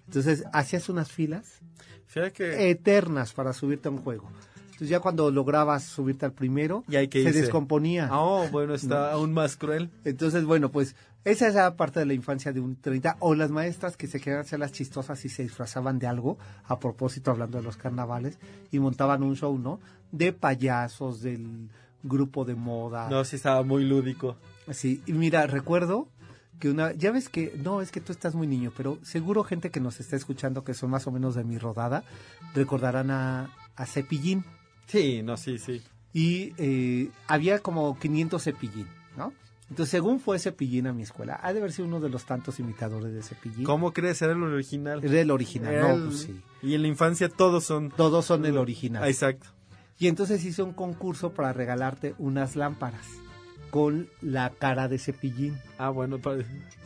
[0.05, 1.61] Entonces hacías unas filas
[2.35, 4.29] Que eternas para subirte a un juego.
[4.65, 8.09] Entonces ya cuando lograbas subirte al primero, Y hay que se descomponía.
[8.13, 9.91] Oh, bueno, está aún más cruel.
[10.05, 13.17] Entonces, bueno, pues esa es la parte de la infancia de un 30.
[13.21, 16.79] O las maestras que se querían hacer las chistosas y se disfrazaban de algo, a
[16.79, 18.39] propósito, hablando de los carnavales,
[18.71, 19.81] y montaban un show, ¿no?
[20.13, 21.69] De payasos, del
[22.03, 23.11] grupo de moda.
[23.11, 24.37] No, sí estaba muy lúdico.
[24.71, 26.09] Sí, y mira, recuerdo
[26.61, 29.71] que una, ya ves que, no, es que tú estás muy niño, pero seguro gente
[29.71, 32.05] que nos está escuchando, que son más o menos de mi rodada,
[32.55, 34.45] recordarán a, a Cepillín.
[34.87, 35.83] Sí, no, sí, sí.
[36.13, 39.33] Y eh, había como 500 Cepillín, ¿no?
[39.69, 42.59] Entonces, según fue Cepillín a mi escuela, ha de haber sido uno de los tantos
[42.61, 43.65] imitadores de Cepillín.
[43.65, 44.21] ¿Cómo crees?
[44.21, 45.03] Era el original.
[45.03, 46.41] Era el original, no, pues sí.
[46.63, 47.91] Y en la infancia todos son...
[47.91, 49.07] Todos son el original.
[49.09, 49.49] Exacto.
[49.99, 53.07] Y entonces hice un concurso para regalarte unas lámparas
[53.71, 55.59] con la cara de Cepillín.
[55.79, 56.21] Ah, bueno,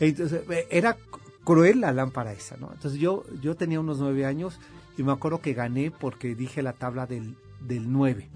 [0.00, 0.96] Entonces, eh, era
[1.44, 2.70] cruel la lámpara esa, ¿no?
[2.72, 4.58] Entonces yo, yo tenía unos nueve años
[4.96, 8.28] y me acuerdo que gané porque dije la tabla del, del nueve.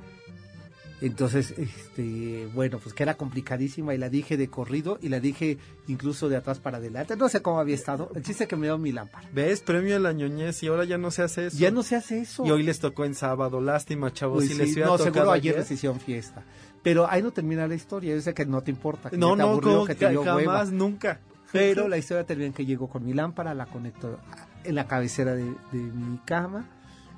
[1.00, 5.58] Entonces, este, bueno, pues que era complicadísima y la dije de corrido y la dije
[5.86, 7.16] incluso de atrás para adelante.
[7.16, 8.10] No sé cómo había estado.
[8.16, 9.28] El chiste que me dio mi lámpara.
[9.32, 9.60] ¿ves?
[9.60, 11.56] Premio a la ñoñez y ahora ya no se hace eso.
[11.56, 12.44] Ya no se hace eso.
[12.44, 13.60] Y hoy les tocó en sábado.
[13.60, 14.38] Lástima, chavos.
[14.38, 16.44] Pues si sí, les hubiera no, tocado seguro ayer les hicieron fiesta.
[16.82, 18.14] Pero ahí no termina la historia.
[18.14, 19.10] Yo sé que no te importa.
[19.10, 20.64] que No, te no, aburrió, como que te dio jamás, hueva.
[20.66, 21.20] nunca.
[21.52, 24.18] Pero la historia termina en que llegó con mi lámpara, la conectó
[24.64, 26.66] en la cabecera de, de mi cama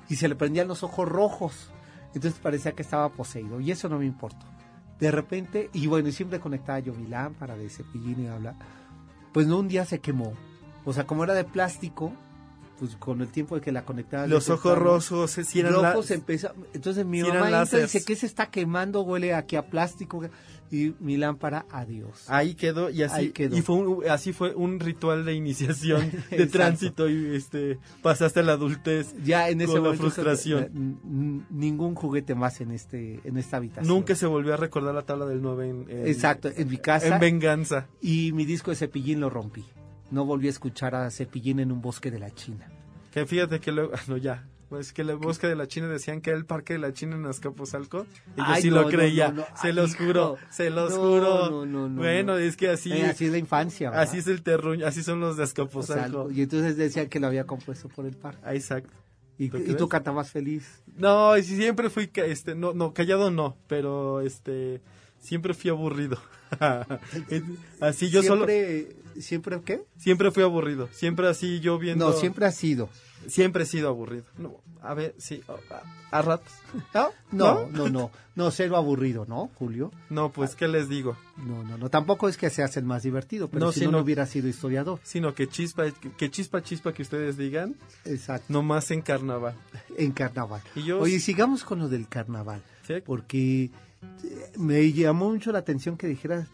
[0.09, 1.69] y se le prendían los ojos rojos.
[2.13, 4.45] Entonces parecía que estaba poseído y eso no me importó.
[4.99, 8.55] De repente, y bueno, y siempre conectaba yo mi lámpara de cepillín y habla.
[9.33, 10.33] Pues no, un día se quemó.
[10.85, 12.11] O sea, como era de plástico,
[12.81, 14.25] pues con el tiempo de que la conectaba.
[14.25, 17.93] Los ojos rojos, sí eran la- rojos empezó- Entonces mi eran mamá entra y láseres.
[17.93, 19.03] dice, ¿qué se está quemando?
[19.03, 20.23] Huele aquí a plástico.
[20.71, 22.23] Y mi lámpara, adiós.
[22.27, 23.57] Ahí quedó y así Ahí quedó.
[23.57, 28.43] y fue un, así fue un ritual de iniciación de tránsito y este pasaste a
[28.43, 29.13] la adultez.
[29.23, 30.63] ya en ese con la frustración.
[30.63, 35.01] eh, ningún juguete más en este en esta habitación Nunca se volvió a recordar la
[35.03, 37.87] tabla del 9 en, en- exacto en mi casa en venganza.
[38.01, 39.65] y mi disco de Cepillín lo rompí
[40.11, 42.67] no volví a escuchar a Cepillín en un bosque de la China
[43.11, 46.29] Que fíjate que luego, no ya, pues que el bosque de la China decían que
[46.29, 49.29] era el parque de la China en Azcapotzalco y yo Ay, sí no, lo creía,
[49.29, 49.45] no, no.
[49.59, 51.49] se Ay, los juro, se los No, juro.
[51.49, 52.37] no, no, no, bueno, no.
[52.39, 54.03] es que así, Eh, así es la infancia ¿verdad?
[54.07, 56.31] así es el terruño, así son los de O sea, Azcapotzalco.
[56.31, 58.93] y entonces decían que lo había compuesto por el parque Ah, exacto.
[59.37, 63.29] y, ¿Tú y tú cantabas feliz No, y si siempre fui, este, no, no, callado
[63.31, 64.81] no, pero este,
[65.19, 66.17] siempre fui aburrido.
[67.79, 68.45] así yo solo...
[68.47, 69.83] Siempre, ¿Siempre qué?
[69.97, 70.87] Siempre fui aburrido.
[70.91, 72.09] Siempre así yo viendo...
[72.09, 72.89] No, siempre ha sido.
[73.27, 74.23] Siempre he sido aburrido.
[74.37, 75.43] No, a ver, sí,
[76.11, 76.51] a, a ratos.
[76.93, 77.09] ¿No?
[77.31, 79.91] No, no, no, no, cero aburrido, ¿no, Julio?
[80.09, 81.15] No, pues, ¿qué les digo?
[81.37, 83.97] No, no, no, tampoco es que se hacen más divertido, pero No, si sino- no,
[83.99, 84.99] no hubiera sido historiador.
[85.03, 85.83] Sino que chispa,
[86.17, 89.53] que chispa, chispa que ustedes digan, Exacto, nomás en carnaval.
[89.97, 90.61] en carnaval.
[90.75, 92.95] Y yo- Oye, sigamos con lo del carnaval, ¿sí?
[93.05, 93.69] porque
[94.57, 96.47] me llamó mucho la atención que dijeras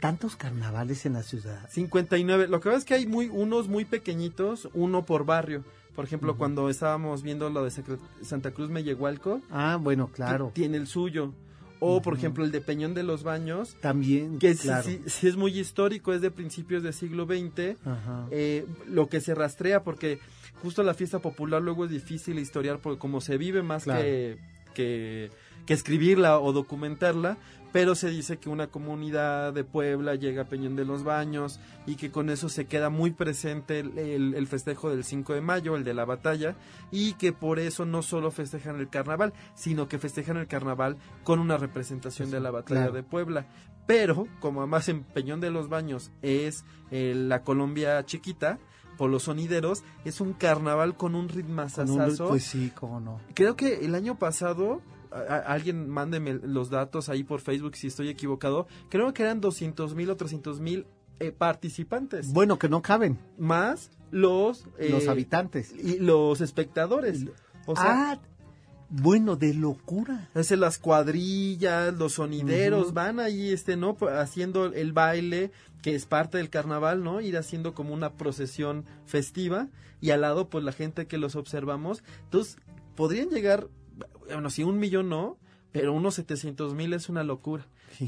[0.00, 1.68] tantos carnavales en la ciudad.
[1.70, 2.48] 59.
[2.48, 5.64] Lo que pasa es que hay muy, unos muy pequeñitos, uno por barrio.
[5.94, 7.70] Por ejemplo, cuando estábamos viendo lo de
[8.22, 10.50] Santa Cruz Mellehualco, Ah, bueno, claro.
[10.54, 11.34] tiene el suyo.
[11.82, 14.82] O, por ejemplo, el de Peñón de los Baños, También, que sí, claro.
[14.84, 17.76] sí- sí es muy histórico, es de principios del siglo XX.
[18.30, 20.18] Eh, lo que se rastrea, porque
[20.62, 24.02] justo la fiesta popular luego es difícil historiar, porque como se vive más Claro.
[24.02, 24.38] que,
[24.74, 25.30] que,
[25.70, 27.36] que escribirla o documentarla,
[27.70, 31.94] pero se dice que una comunidad de Puebla llega a Peñón de los Baños y
[31.94, 35.76] que con eso se queda muy presente el, el- el festejo del 5 de mayo,
[35.76, 36.56] el de la batalla,
[36.90, 41.38] y que por eso no solo festejan el carnaval, sino que festejan el carnaval con
[41.38, 42.92] una representación de la batalla claro.
[42.94, 43.46] de Puebla.
[43.86, 48.58] Pero, como además en Peñón de los Baños es eh, la Colombia chiquita,
[48.98, 52.26] por los sonideros, es un carnaval con un Con un- ritmazazazo.
[52.28, 53.20] pues sí, cómo no.
[53.34, 58.08] Creo que el año pasado, a- alguien mándeme los datos ahí por Facebook si estoy
[58.08, 60.86] equivocado, creo que eran 200 mil o 300 mil
[61.18, 65.72] eh, participantes, Bueno, que no caben más los, eh, los habitantes.
[65.72, 67.26] y los espectadores.
[67.66, 68.20] O sea, ah,
[68.88, 70.30] bueno, de locura.
[70.34, 73.96] es las cuadrillas, los sonideros van ahí, este, ¿no?
[74.18, 77.20] Haciendo el baile, que es parte del carnaval, ¿no?
[77.20, 79.68] Ir haciendo como una procesión festiva
[80.00, 82.02] y al lado, pues la gente que los observamos.
[82.24, 82.56] Entonces,
[82.96, 83.68] podrían llegar,
[84.32, 85.36] bueno, si un millón no,
[85.72, 87.64] pero unos 700 mil es una locura,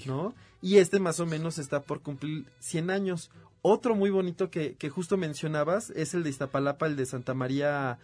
[0.07, 0.35] ¿no?
[0.61, 3.31] Y este más o menos está por cumplir 100 años.
[3.65, 7.99] Otro muy bonito que, que justo mencionabas es el de Iztapalapa, el de Santa María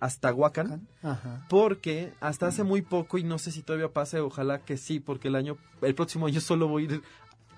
[0.00, 1.44] Aztahuacán Ajá.
[1.48, 5.28] porque hasta hace muy poco y no sé si todavía pase, ojalá que sí, porque
[5.28, 7.02] el año, el próximo año solo voy a ir,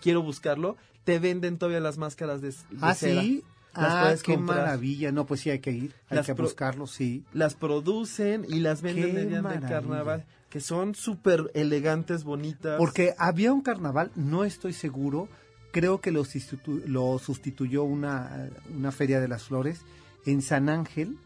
[0.00, 3.22] quiero buscarlo, te venden todavía las máscaras de, de Ah, cera.
[3.22, 3.44] sí.
[3.74, 4.58] Las ah, puedes qué comprar.
[4.58, 5.12] maravilla.
[5.12, 7.24] No, pues sí hay que ir, hay Las que pro- buscarlo, sí.
[7.32, 9.68] Las producen y las venden maravilla.
[9.68, 12.78] carnaval, que son súper elegantes, bonitas.
[12.78, 15.28] Porque había un carnaval, no estoy seguro,
[15.72, 19.82] creo que lo, sustitu- lo sustituyó una, una feria de las flores.
[20.26, 21.16] En San Ángel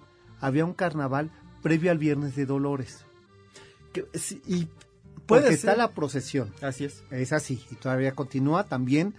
[0.41, 1.31] había un carnaval
[1.63, 3.07] previo al Viernes de Dolores.
[3.95, 4.67] Que- sí, y
[5.27, 5.71] puede Porque ser.
[5.71, 7.03] está la procesión, Así es.
[7.11, 9.15] es así, y todavía continúa también.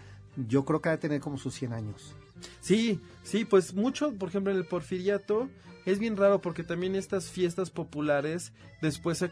[0.48, 2.14] Yo creo que va a tener como sus 100 años.
[2.62, 5.50] Sí, sí, pues mucho, por ejemplo, en el porfiriato
[5.86, 9.32] es bien raro porque también estas fiestas populares después se,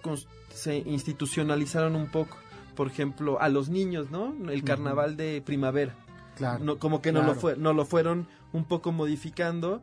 [0.53, 2.37] se institucionalizaron un poco.
[2.75, 4.33] Por ejemplo, a los niños, ¿no?
[4.49, 5.95] El carnaval de primavera.
[6.37, 6.63] Claro.
[6.63, 9.81] No, como que no, lo fue, no lo fueron un poco modificando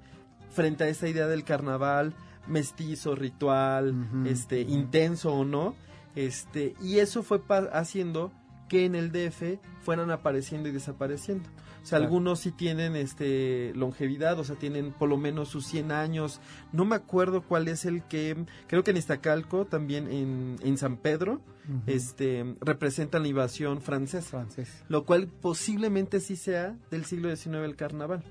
[0.50, 2.14] frente a esa idea del carnaval
[2.48, 3.94] mestizo, ritual,
[4.26, 5.76] este, intenso o no.
[6.16, 8.32] Este, y eso fue pa- haciendo
[8.68, 11.48] que en el DF fueran apareciendo y desapareciendo.
[11.82, 12.04] O sea, Claro.
[12.04, 16.40] algunos sí tienen este longevidad, o sea, tienen por lo menos sus 100 años.
[16.72, 20.96] No me acuerdo cuál es el que, creo que en Iztacalco, también en, en San
[20.98, 21.40] Pedro,
[21.86, 24.82] este, representan la invasión francesa francés.
[24.88, 28.22] lo cual posiblemente sí sea del siglo XIX el carnaval,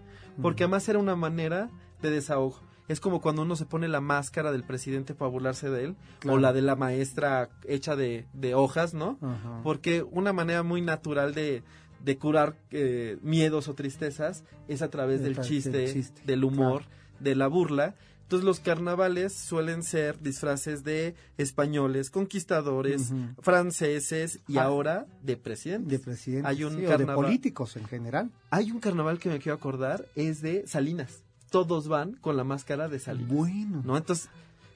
[0.42, 1.70] porque además era una manera
[2.02, 2.60] de desahogo.
[2.88, 6.38] Es como cuando uno se pone la máscara del presidente para burlarse de él, Claro.
[6.38, 9.20] o la de la maestra hecha de, de hojas, ¿no?
[9.64, 11.62] Porque una manera muy natural de,
[12.04, 16.84] de curar eh, miedos o tristezas es a través De del chiste, del humor,
[17.20, 17.96] de la burla.
[18.24, 24.64] Entonces los carnavales suelen ser disfraces de españoles, conquistadores, franceses y Ah.
[24.66, 25.90] ahora de presidentes.
[25.90, 28.30] de presidente Hay un o de políticos en general.
[28.52, 31.24] Hay un carnaval que me quiero acordar, es de Salinas.
[31.50, 33.32] Todos van con la máscara de Salinas.
[33.34, 33.82] Bueno.
[33.84, 33.98] ¿No?
[33.98, 34.30] Entonces,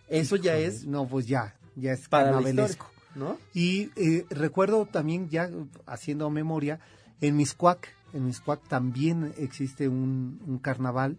[0.10, 2.90] eso ya es No, pues ya, ya es para carnavalesco.
[3.16, 3.38] ¿no?
[3.54, 5.48] Y eh, recuerdo también, ya
[5.86, 6.80] haciendo memoria,
[7.21, 11.17] en Miscuac, en Miscuac también existe un, un carnaval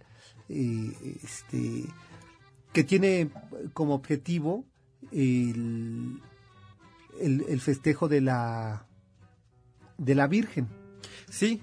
[0.49, 1.85] eh, este,
[2.73, 3.31] que tiene
[3.73, 4.65] como objetivo
[5.13, 6.21] el,
[7.21, 8.87] el, el festejo de la,
[9.99, 10.69] de la Virgen.
[11.31, 11.63] Sí,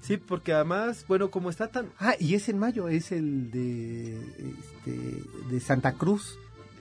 [0.00, 1.88] sí, porque además, bueno, como está tan...
[1.98, 4.18] Ah, y es en mayo, es el de,
[4.58, 6.38] este, de Santa Cruz.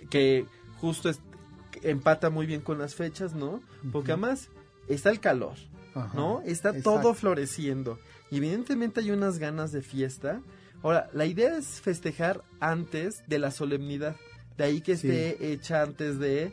[0.10, 0.45] que
[0.79, 1.19] justo es-
[1.83, 3.62] empata muy bien con las fechas, ¿no?
[3.91, 4.49] Porque además
[4.88, 5.55] está el calor,
[5.99, 6.41] Ajá, ¿no?
[6.45, 6.93] Está exacto.
[7.01, 7.99] todo floreciendo.
[8.32, 10.41] Y evidentemente hay unas ganas de fiesta.
[10.84, 14.15] Ahora, la idea es festejar antes de la solemnidad.
[14.57, 15.07] De ahí que Sí.
[15.09, 16.51] esté hecha antes de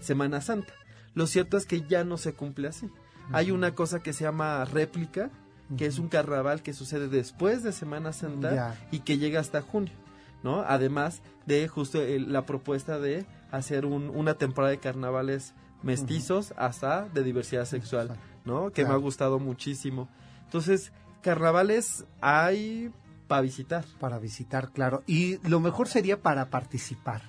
[0.00, 0.72] Semana Santa.
[1.14, 2.88] Lo cierto es que ya no se cumple así.
[3.32, 5.30] Hay una cosa que se llama réplica,
[5.78, 8.88] que es un carnaval que sucede después de Semana Santa Ya.
[8.90, 9.94] y que llega hasta junio,
[10.42, 10.60] ¿no?
[10.60, 17.08] Además de justo el- la propuesta de hacer un- una temporada de carnavales mestizos hasta
[17.08, 18.70] de diversidad sexual, ¿no?
[18.70, 20.08] Que me ha gustado muchísimo.
[20.44, 20.92] Entonces,
[21.22, 22.92] carnavales hay
[23.26, 23.84] para visitar.
[23.98, 25.02] Para visitar, claro.
[25.06, 27.22] Y lo mejor sería para participar.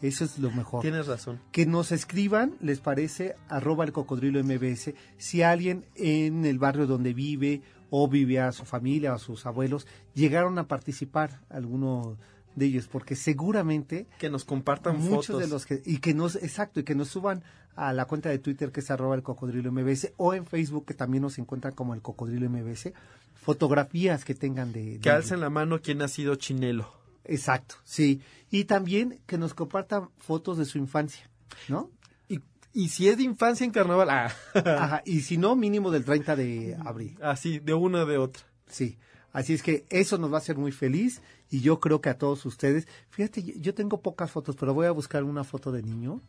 [0.00, 0.82] Eso es lo mejor.
[0.82, 1.40] Tienes razón.
[1.50, 7.14] que nos escriban, les parece, arroba el cocodrilo MBS, si alguien en el barrio donde
[7.14, 12.16] vive o vive a su familia o a sus abuelos llegaron a participar, alguno
[12.58, 15.40] de ellos, porque seguramente Que nos compartan muchos fotos.
[15.42, 17.42] de los que, y que nos, exacto, y que nos suban
[17.76, 20.94] a la cuenta de Twitter que es arroba el cocodrilo MBS o en Facebook que
[20.94, 22.92] también nos encuentran como el cocodrilo MBS,
[23.34, 24.98] fotografías que tengan de...
[25.00, 26.92] Que de- alcen la mano quien ha sido chinelo.
[27.24, 28.20] Exacto, sí.
[28.50, 31.28] Y también que nos compartan fotos de su infancia,
[31.68, 31.90] ¿no?
[32.28, 32.40] Y,
[32.72, 36.36] y si es de infancia en carnaval, ah, Ajá, y si no, mínimo del 30
[36.36, 37.16] de abril.
[37.22, 38.42] así, de una de otra.
[38.66, 38.98] Sí.
[39.38, 42.18] Así es que eso nos va a hacer muy feliz y yo creo que a
[42.18, 42.88] todos ustedes.
[43.08, 46.20] Fíjate, yo, tengo pocas fotos, pero voy a buscar una foto de niño.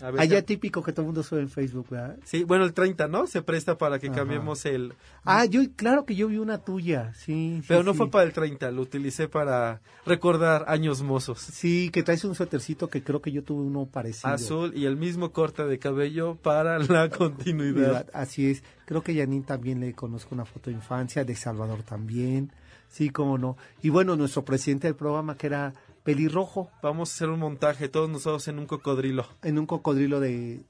[0.00, 2.18] Ver, Allá típico que todo el mundo sube en Facebook, ¿verdad?
[2.24, 3.26] Sí, bueno, el 30, ¿no?
[3.28, 4.16] Se presta para que Ajá.
[4.16, 4.92] cambiemos el...
[5.24, 7.58] Ah, yo, claro que yo vi una tuya, sí.
[7.60, 7.98] sí, Pero no sí.
[7.98, 11.38] fue para el 30, lo utilicé para recordar años mozos.
[11.40, 14.32] Sí, que traes un suétercito que creo que yo tuve uno parecido.
[14.34, 18.10] Azul y el mismo corte de cabello para la continuidad.
[18.12, 18.62] Así es.
[18.86, 22.52] Creo que Janine también le conozco una foto de infancia, de Salvador también.
[22.88, 23.56] Sí, cómo no.
[23.82, 25.72] Y bueno, nuestro presidente del programa, que era
[26.04, 29.26] pelirrojo, Vamos a hacer un montaje, todos nosotros en un cocodrilo.
[29.42, 30.60] en un cocodrilo de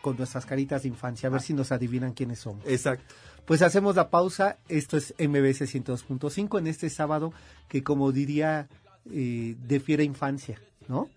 [0.00, 2.64] con nuestras caritas de infancia, a ver si nos adivinan quiénes somos.
[2.66, 3.14] Exacto.
[3.44, 4.58] Pues hacemos la pausa.
[4.68, 7.32] Esto es MBC 102.5 en este sábado
[7.68, 8.68] que, como diría,
[9.12, 11.08] eh, defiere infancia, ¿no?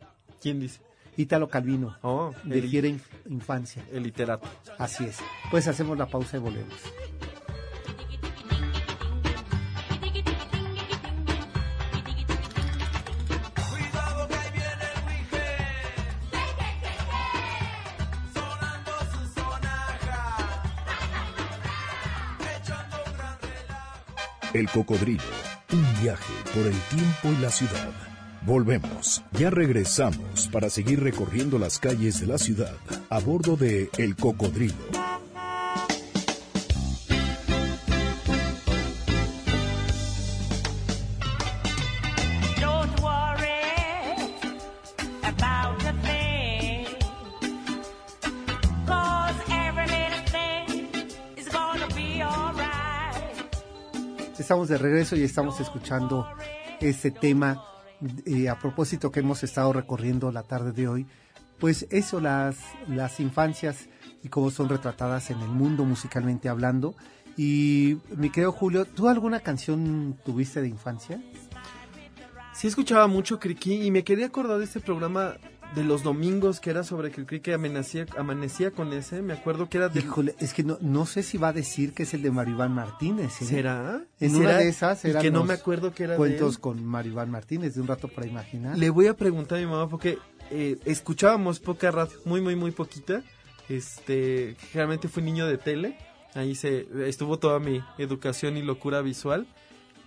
[0.42, 0.80] ¿Quién dice?
[1.18, 1.98] Ítalo Calvino.
[2.02, 3.84] Oh, el, Defiere inf- infancia.
[3.92, 4.48] el literato.
[4.78, 5.18] Así es.
[5.52, 6.74] Pues hacemos la pausa y volvemos.
[24.52, 25.22] El cocodrilo,
[25.72, 27.92] un viaje por el tiempo y la ciudad.
[28.42, 32.74] Volvemos, ya regresamos para seguir recorriendo las calles de la ciudad
[33.12, 34.99] a bordo de El Cocodrilo.
[54.70, 56.28] De regreso y estamos escuchando
[56.80, 57.64] este tema
[58.28, 61.08] eh, a propósito que hemos estado recorriendo la tarde de hoy.
[61.58, 62.56] Pues eso, las,
[62.88, 63.90] las infancias
[64.22, 66.94] y cómo son retratadas en el mundo musicalmente hablando.
[67.36, 71.20] Y mi querido Julio, ¿tú alguna canción tuviste de infancia?
[72.54, 75.38] Sí escuchaba mucho Criqui y me quería acordar de este programa
[75.76, 79.22] de los domingos que era sobre que el amanecía, amanecía con ese.
[79.22, 80.00] Me acuerdo que era de...
[80.00, 82.74] Híjole, es que no, no sé si va a decir que es el de Maribán
[82.74, 83.42] Martínez.
[83.42, 83.46] ¿eh?
[83.46, 84.02] ¿Será?
[84.20, 84.42] En ¿Será?
[84.42, 86.62] una de esas Y que no me acuerdo que era de Cuentos él.
[86.62, 88.78] con Maribán Martínez, de un rato para imaginar.
[88.78, 90.18] Le voy a preguntar a mi mamá porque
[90.50, 93.24] eh, escuchábamos poca radio, muy, muy, muy poquita.
[93.68, 95.98] Este, generalmente fui niño de tele.
[96.34, 99.48] Ahí se estuvo toda mi educación y locura visual.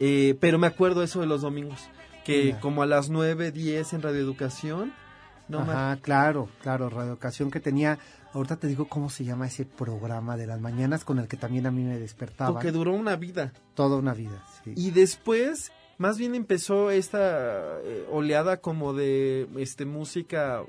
[0.00, 1.80] Eh, pero me acuerdo eso de los domingos.
[2.24, 4.92] Que como a las 9, 10 en radioeducación.
[5.48, 7.98] No Ajá, claro, claro, Radio Ocasión que tenía,
[8.32, 11.66] ahorita te digo cómo se llama ese programa de las mañanas con el que también
[11.66, 13.52] a mí me despertaba porque duró una vida.
[13.74, 14.44] toda una vida.
[14.64, 14.72] sí.
[14.76, 20.62] Y después, más bien empezó esta eh, oleada como de este música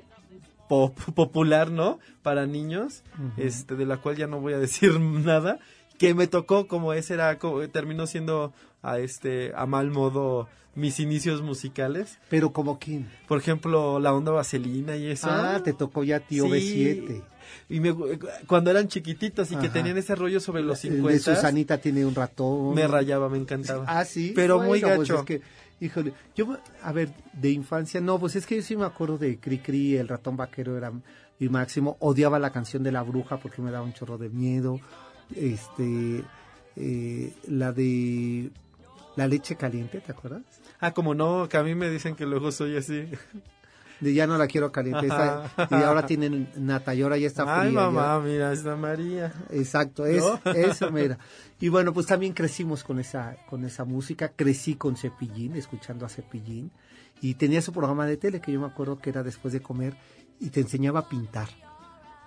[0.68, 1.98] pop popular, ¿no?
[2.22, 3.02] Para niños,
[3.36, 5.58] este de la cual ya no voy a decir nada,
[5.98, 8.52] que me tocó como ese era como, terminó siendo
[8.84, 12.18] a este a mal modo mis inicios musicales.
[12.28, 13.08] Pero como quién.
[13.28, 15.28] Por ejemplo, la onda vaselina y eso.
[15.30, 16.50] Ah, te tocó ya tío Sí.
[16.50, 17.22] B7.
[17.68, 17.94] Y me,
[18.46, 22.04] cuando eran chiquititos y que tenían ese rollo sobre los El de 50, Susanita tiene
[22.04, 22.74] un ratón.
[22.74, 23.84] me rayaba, me encantaba.
[23.86, 24.32] Ah, sí.
[24.34, 25.18] Pero muy pues gacho.
[25.20, 25.40] es que,
[25.80, 29.38] híjole, yo, a ver, de infancia, no, pues es que yo sí me acuerdo de
[29.38, 30.90] Cri Cri, el ratón vaquero era
[31.38, 31.96] mi máximo.
[32.00, 34.80] Odiaba la canción de la bruja porque me daba un chorro de miedo.
[35.36, 36.24] Este,
[36.76, 38.50] eh, la de
[39.16, 40.42] la leche caliente, ¿te acuerdas?
[40.80, 43.08] Ah, como no, que a mí me dicen que luego soy así.
[44.00, 45.06] Ya no la quiero caliente.
[45.06, 47.60] esa- y ahora tienen nata y ahora ya está fría.
[47.60, 47.80] Ay, ya.
[47.90, 49.32] mamá, mira, está María.
[49.50, 50.40] Exacto, es, ¿No?
[50.52, 51.16] eso, mira.
[51.60, 56.08] Y bueno, pues también crecimos con esa, con esa música, crecí con Cepillín, escuchando a
[56.08, 56.70] Cepillín,
[57.22, 59.94] y tenía su programa de tele que yo me acuerdo que era después de comer
[60.40, 61.48] y te enseñaba a pintar.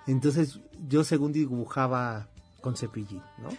[0.07, 2.27] Entonces yo según dibujaba
[2.61, 3.49] con cepillín, ¿no?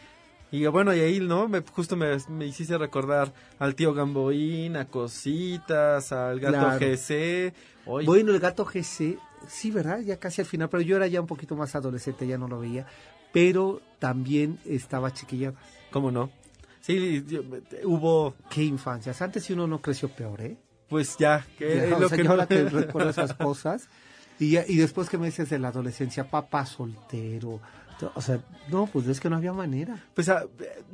[0.51, 1.47] Y bueno, y ahí, ¿no?
[1.49, 6.79] Me, justo me, me hiciste recordar al tío Gamboín, a Cositas, al gato Claro.
[6.79, 7.53] GC.
[7.87, 10.01] Oye, Bueno, el gato GC, sí, ¿verdad?
[10.01, 12.61] Ya casi al final, pero yo era ya un poquito más adolescente, ya no lo
[12.61, 12.87] veía.
[13.33, 15.59] Pero también estaba chiquilladas.
[15.91, 16.31] ¿cómo no?
[16.81, 17.25] Sí,
[17.85, 19.21] hubo, Qué infancias.
[19.21, 20.57] Antes si uno no creció peor, ¿eh?
[20.89, 23.89] pues ya, que es o lo sea, que ahora que recuerdo esas cosas.
[24.39, 27.61] Y, ya- y después que me dices de la adolescencia, papá soltero.
[28.15, 28.41] O sea,
[28.71, 30.05] no, pues es que no había manera.
[30.15, 30.31] Pues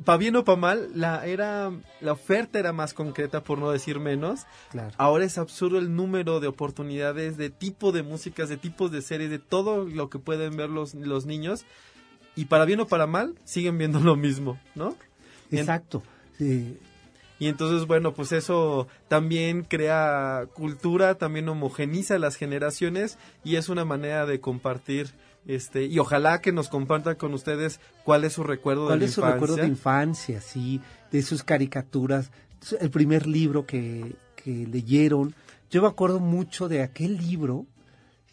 [0.03, 3.99] para bien o para mal, la, era, la oferta era más concreta, por no decir
[3.99, 4.45] menos.
[4.71, 4.93] Claro.
[4.97, 9.29] Ahora es absurdo el número de oportunidades, de tipo de músicas, de tipos de series,
[9.29, 11.65] de todo lo que pueden ver los, los niños.
[12.35, 14.95] Y para bien o para mal, siguen viendo lo mismo, ¿no?
[15.51, 16.03] Exacto.
[16.37, 16.77] Sí.
[17.37, 23.83] Y entonces, bueno, pues eso también crea cultura, también homogeniza las generaciones y es una
[23.83, 25.11] manera de compartir.
[25.47, 29.09] Este, y ojalá que nos compartan con ustedes cuál es su recuerdo ¿Cuál de la
[29.09, 29.33] es su infancia.
[29.35, 30.41] recuerdo de infancia?
[30.41, 30.81] Sí,
[31.11, 32.31] de sus caricaturas,
[32.79, 35.35] el primer libro que, que leyeron.
[35.69, 37.67] Yo me acuerdo mucho de aquel libro,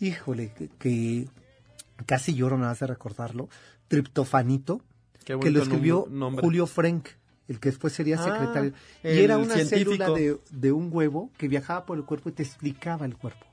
[0.00, 1.28] híjole, que, que
[2.06, 3.48] casi lloro nada más de recordarlo,
[3.88, 4.80] Triptofanito,
[5.24, 6.42] que lo escribió nombre.
[6.42, 7.08] Julio Frank,
[7.46, 8.72] el que después sería Ah, secretario.
[9.04, 9.90] Y era una científico.
[9.92, 13.44] célula de, de un huevo que viajaba por el cuerpo y te explicaba el cuerpo.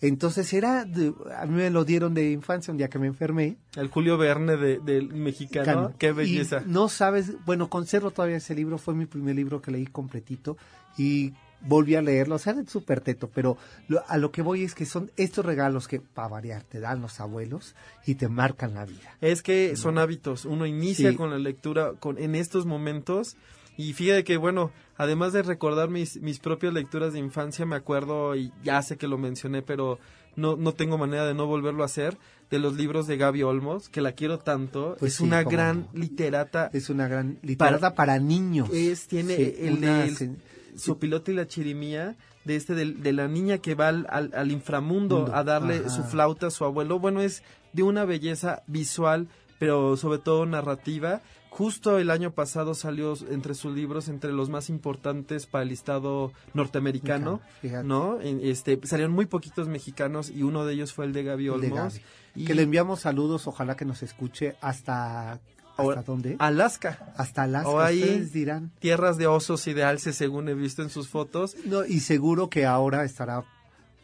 [0.00, 3.56] Entonces era, de- a mí me lo dieron de infancia un día que me enfermé.
[3.76, 5.64] El Julio Verne de- del mexicano.
[5.64, 5.92] Cano.
[5.98, 6.62] Qué Y belleza.
[6.66, 10.56] no sabes, bueno, conservo todavía ese libro, fue mi primer libro que leí completito
[10.96, 13.56] y volví a leerlo, o sea, es súper teto, pero
[13.88, 17.02] lo- a lo que voy es que son estos regalos que, para variar, te dan
[17.02, 17.74] los abuelos
[18.06, 19.16] y te marcan la vida.
[19.20, 20.44] Es que son hábitos.
[20.44, 21.16] Uno inicia Sí.
[21.16, 23.36] con la lectura con, en estos momentos.
[23.78, 28.36] Y fíjate que, bueno, además de recordar mis, mis propias lecturas de infancia, me acuerdo,
[28.36, 29.98] y ya sé que lo mencioné, pero
[30.36, 32.18] no, no tengo manera de no volverlo a hacer,
[32.50, 34.96] de los libros de Gaby Olmos, que la quiero tanto.
[34.98, 36.00] Pues es sí, una gran no.
[36.00, 36.70] literata.
[36.72, 38.68] Es una gran literatura para, niños.
[38.72, 40.36] Es, tiene Sí, el, una el- sen-
[40.76, 44.50] su piloto y la chirimía de este de, la niña que va al, al- al
[44.52, 45.88] inframundo Mundo, a darle ajá.
[45.90, 46.98] su flauta a su abuelo.
[46.98, 51.20] Bueno, es de una belleza visual, pero sobre todo narrativa.
[51.50, 56.32] Justo el año pasado salió entre sus libros entre los más importantes para el listado
[56.54, 57.84] norteamericano, Fíjate.
[57.86, 58.18] ¿no?
[58.20, 61.94] Este, salieron muy poquitos mexicanos y uno de ellos fue el de Gaby de Olmos.
[61.94, 62.02] Gaby.
[62.36, 65.40] Y Que le enviamos saludos, ojalá que nos escuche hasta...
[65.76, 66.34] ¿Hasta dónde?
[66.40, 68.72] Alaska, Hasta Alaska, o ahí- ustedes dirán.
[68.80, 71.54] tierras de osos y de alces según he visto en sus fotos.
[71.66, 73.44] No, y seguro que ahora estará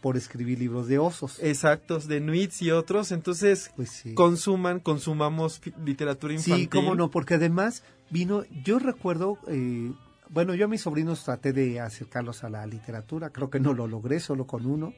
[0.04, 1.38] por escribir libros de osos.
[1.42, 3.10] Exactos, de Nuits y otros.
[3.10, 4.12] Entonces, Pues sí.
[4.12, 6.64] consuman, consumamos literatura infantil.
[6.64, 9.90] Sí, cómo no, porque además vino, yo recuerdo, eh,
[10.28, 13.86] bueno, yo a mis sobrinos traté de acercarlos a la literatura, creo que no lo
[13.86, 14.92] logré, solo con uno,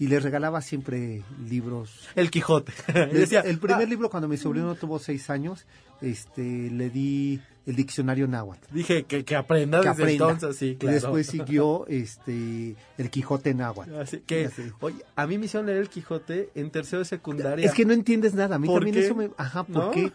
[0.00, 2.08] y les regalaba siempre libros.
[2.16, 2.72] El Quijote.
[2.94, 5.64] Les- Decía, el primer "Ah", libro cuando mi sobrino tuvo seis años,
[6.00, 8.66] este, le di el diccionario náhuatl.
[8.74, 10.30] Dije que, que aprenda que desde aprenda.
[10.30, 13.94] entonces, sí, Y después siguió este el Quijote náhuatl.
[13.96, 14.62] Así que, Así.
[14.80, 17.66] oye, a mí me hicieron leer el Quijote en tercero de secundaria.
[17.66, 18.56] Es que no entiendes nada.
[18.56, 19.04] A mí ¿Por también qué?
[19.06, 19.30] eso me.
[19.36, 19.90] Ajá, ¿por ¿No?
[19.90, 20.10] qué?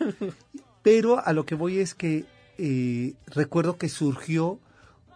[0.81, 2.25] Pero a lo que voy es que
[2.57, 4.59] eh, recuerdo que surgió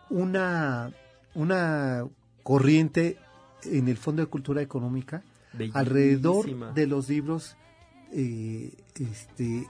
[0.10, 0.92] una,
[1.36, 2.06] una
[2.44, 3.18] corriente
[3.64, 5.24] en el Fondo de Cultura Económica
[5.74, 7.56] alrededor de los libros,
[8.12, 9.68] eh, este,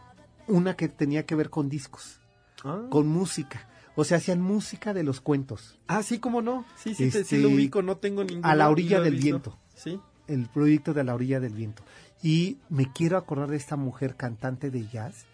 [0.47, 2.18] una que tenía que ver con discos,
[2.63, 2.81] Ah.
[2.89, 3.67] con música.
[3.95, 5.77] O sea, hacían música de los cuentos.
[5.87, 6.65] Ah, sí, cómo no.
[6.77, 8.45] Sí, sí, te- sí Este, lo ubico, no tengo ningún.
[8.45, 9.57] a la orilla del viento.
[9.75, 9.99] Sí.
[10.27, 11.81] el proyecto de la orilla del viento.
[12.21, 15.25] Y me quiero acordar de esta mujer cantante de jazz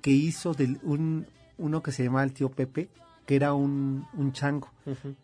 [0.00, 2.88] que hizo del, un, uno que se llamaba el tío Pepe,
[3.26, 4.70] que era un, un chango,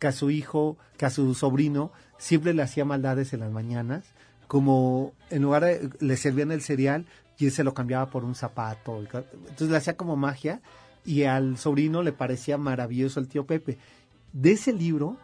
[0.00, 4.04] que a su hijo, que a su sobrino siempre le hacía maldades en las mañanas,
[4.48, 7.06] como en lugar de, le servían el cereal
[7.38, 8.98] y él se lo cambiaba por un zapato.
[9.00, 10.60] Entonces le hacía como magia
[11.04, 13.78] y al sobrino le parecía maravilloso el tío Pepe.
[14.32, 15.16] De ese libro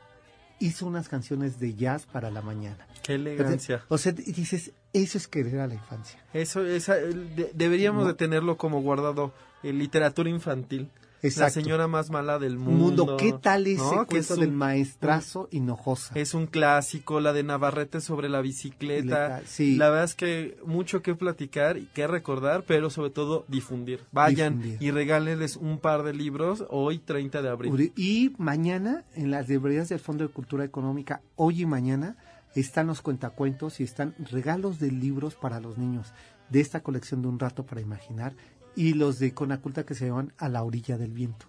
[0.59, 2.87] hizo unas canciones de jazz para la mañana.
[3.03, 3.83] Qué elegancia.
[3.89, 6.23] O sea, dices, eso es querer a la infancia.
[6.35, 8.09] Eso, esa, de- deberíamos No.
[8.09, 9.33] de tenerlo como guardado.
[9.63, 10.89] en literatura infantil.
[11.37, 13.05] La señora más mala del Un mundo.
[13.05, 16.15] mundo, ¿qué tal ese cuento es del un- maestrazo Hinojosa?
[16.19, 19.43] Es un clásico, la de Navarrete sobre la bicicleta.
[19.47, 19.77] Sí.
[19.77, 24.01] La verdad es que mucho que platicar y que recordar, pero sobre todo difundir.
[24.13, 24.83] Vayan Difundir.
[24.83, 27.93] y regálenles un par de libros hoy 30 de abril.
[27.97, 32.17] Y mañana, en las librerías del Fondo de Cultura Económica, hoy y mañana,
[32.55, 36.13] están los cuentacuentos y están regalos de libros para los niños
[36.49, 38.33] de esta colección de Un Rato para Imaginar
[38.77, 41.47] y los de Conaculta que se llaman A la Orilla del Viento,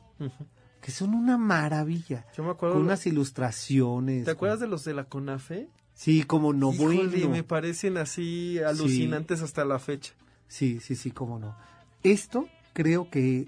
[0.81, 2.25] que son una maravilla.
[2.35, 2.75] Yo me acuerdo.
[2.75, 4.25] Con unas ilustraciones.
[4.25, 5.69] ¿Te acuerdas de los de la CONAFE?
[5.93, 7.29] Sí, como no Híjole, bueno.
[7.29, 10.13] me parecen así alucinantes hasta la fecha.
[10.47, 11.55] Sí, sí, sí, cómo no.
[12.03, 13.47] Esto creo que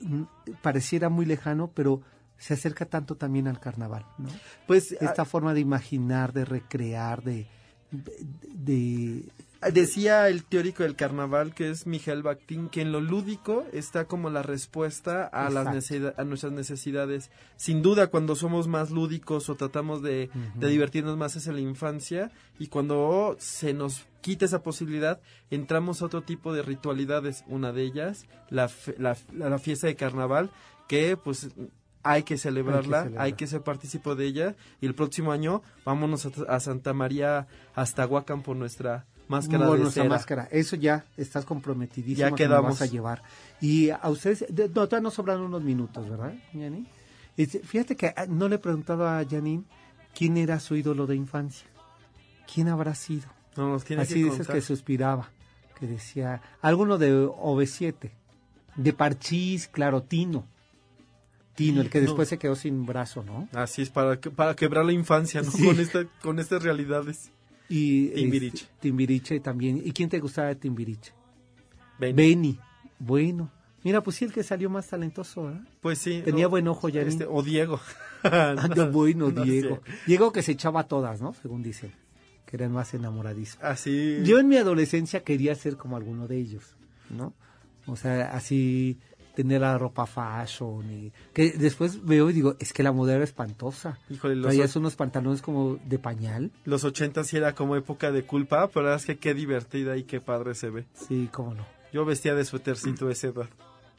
[0.00, 0.22] mm,
[0.62, 2.02] pareciera muy lejano, pero
[2.38, 4.28] se acerca tanto también al carnaval, ¿no?
[4.66, 7.46] Pues Esta forma de imaginar, de recrear, de,
[7.90, 13.64] de, ah, decía el teórico del carnaval que es Miguel Bakhtin que en lo lúdico
[13.72, 15.72] está como la respuesta a las Exacto.
[15.74, 17.30] necesida- a nuestras necesidades.
[17.56, 21.60] Sin duda cuando somos más lúdicos o tratamos de, de divertirnos más es en la
[21.60, 27.44] infancia y cuando se nos quita esa posibilidad entramos a otro tipo de ritualidades.
[27.46, 29.14] Una de ellas la, fe- la,
[29.58, 30.50] fiesta de carnaval
[30.88, 31.48] que pues
[32.04, 33.24] hay que celebrarla, celebrar.
[33.24, 37.46] hay que ser partícipe de ella y el próximo año vámonos a, a Santa María
[37.76, 40.08] hasta Huacán por nuestra máscara Por de cera.
[40.08, 40.48] máscara.
[40.50, 42.70] Eso ya estás comprometidísimo Ya que me quedamos.
[42.78, 43.22] vas a llevar.
[43.60, 46.86] Y a ustedes, de- no, todavía nos sobran unos minutos, ¿verdad, Yanni?
[47.36, 49.64] Este, Fíjate que ah, no le he preguntado a Janine
[50.14, 51.66] quién era su ídolo de infancia.
[52.52, 53.26] ¿Quién habrá sido?
[53.56, 54.54] No, nos tiene Así que dices contar.
[54.56, 55.30] que suspiraba,
[55.78, 58.10] que decía, alguno de OV7,
[58.76, 60.44] de Parchís, claro, Tino.
[61.54, 62.06] Tino, el que No.
[62.06, 63.46] después se quedó sin brazo, ¿no?
[63.52, 65.50] Así es, para, que- para quebrar la infancia, ¿no?
[65.50, 65.64] Sí.
[65.64, 67.30] Con, esta, con estas realidades.
[67.74, 68.64] Y Timbiriche.
[68.64, 69.80] este, Timbiriche también.
[69.84, 71.12] ¿Y quién te gustaba de Timbiriche?
[71.98, 72.14] Ven.
[72.16, 72.58] Benny.
[72.98, 73.50] Bueno.
[73.84, 75.62] Mira, pues sí, el que salió más talentoso, ¿verdad?
[75.80, 76.22] Pues sí.
[76.24, 77.08] Tenía buen ojo, Yarin.
[77.08, 77.80] este, O Diego.
[78.22, 79.80] Ah, no, bueno, no Diego.
[79.84, 79.92] sé.
[80.06, 81.32] Diego que se echaba a todas, ¿no?
[81.34, 81.92] Según dicen.
[82.46, 83.58] Que eran más enamoradizos.
[83.62, 84.18] Así.
[84.24, 86.76] Yo en mi adolescencia quería ser como alguno de ellos,
[87.10, 87.32] ¿no?
[87.86, 88.98] O sea, así
[89.34, 93.24] tener la ropa fashion y que después veo y digo, es que la moda era
[93.24, 93.98] espantosa.
[94.10, 96.50] Híjole, los, Traías unos pantalones como de pañal.
[96.64, 99.96] los 80 sí era como época de culpa, pero la verdad es que qué divertida
[99.96, 100.86] y qué padre se ve.
[100.94, 101.64] Sí, cómo no.
[101.92, 103.48] Yo vestía de suétercito a esa edad.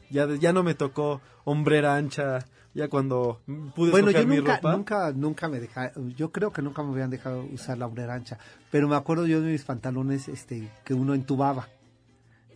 [0.09, 3.41] Ya, de- ya no me tocó hombrera ancha, ya cuando
[3.75, 4.71] pude Bueno, yo escoger mi nunca, ropa.
[4.75, 8.38] nunca, nunca me dejaron, yo creo que nunca me habían dejado usar la hombrera ancha,
[8.71, 11.67] pero me acuerdo yo de mis pantalones, este, que uno entubaba,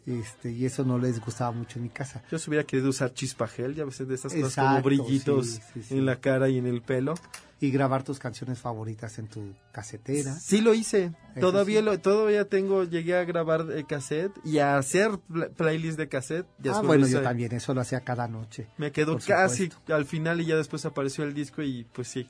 [0.08, 2.24] este, y eso no les gustaba mucho en mi casa.
[2.32, 5.84] Yo se hubiera querido usar chispagel, ya ves, de esas cosas como brillitos sí, sí,
[5.84, 5.98] sí.
[5.98, 7.14] en la cara y en el pelo.
[7.60, 10.36] Y grabar tus canciones favoritas en tu casetera.
[10.40, 11.12] Sí lo hice.
[11.36, 15.98] Eso Todavía lo, todavía tengo, llegué a grabar eh, cassette y a hacer pla- playlist
[15.98, 16.46] de cassette.
[16.72, 18.68] ah, bueno, yo también, eso lo hacía cada noche.
[18.78, 19.96] Me quedó casi supuesto.
[19.96, 22.30] al final y ya después apareció el disco y pues sí.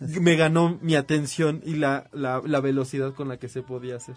[0.00, 4.16] Me ganó mi atención y la, la, la velocidad con la que se podía hacer.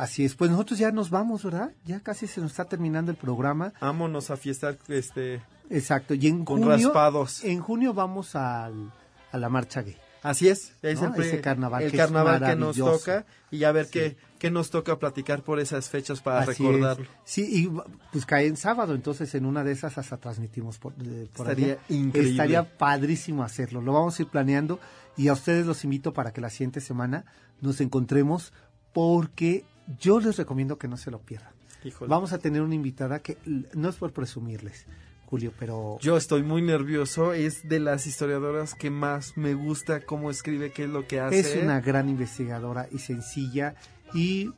[0.00, 1.72] Así es, pues nosotros ya nos vamos, ¿verdad?
[1.84, 3.72] Ya casi se nos está terminando el programa.
[3.80, 7.44] Vámonos a fiestar este, Exacto, y en con junio, raspados.
[7.44, 8.92] en junio vamos al,
[9.30, 9.96] a la marcha gay.
[10.22, 11.14] Así es, es ¿no?
[11.14, 13.90] el, Ese carnaval el que es carnaval que nos toca y a ver Sí.
[13.92, 17.04] qué, qué nos toca platicar por esas fechas para Así recordarlo.
[17.04, 17.10] es.
[17.24, 17.70] Sí, y
[18.12, 21.72] pues cae en sábado, entonces en una de esas hasta transmitimos por, eh, por Estaría
[21.74, 21.78] allá.
[21.88, 22.30] increíble.
[22.32, 23.80] Estaría padrísimo hacerlo.
[23.80, 24.78] Lo vamos a ir planeando
[25.16, 27.24] y a ustedes los invito para que la siguiente semana
[27.62, 28.52] nos encontremos
[28.92, 29.64] porque
[29.98, 31.52] yo les recomiendo que no se lo pierdan.
[31.84, 32.10] Híjole.
[32.10, 33.38] Vamos a tener una invitada que
[33.74, 34.86] no es por presumirles,
[35.26, 40.30] Julio, pero Yo estoy muy nervioso, es de las historiadoras que más me gusta cómo
[40.30, 41.40] escribe, qué es lo que hace.
[41.40, 43.76] es una gran investigadora y sencilla
[44.12, 44.50] y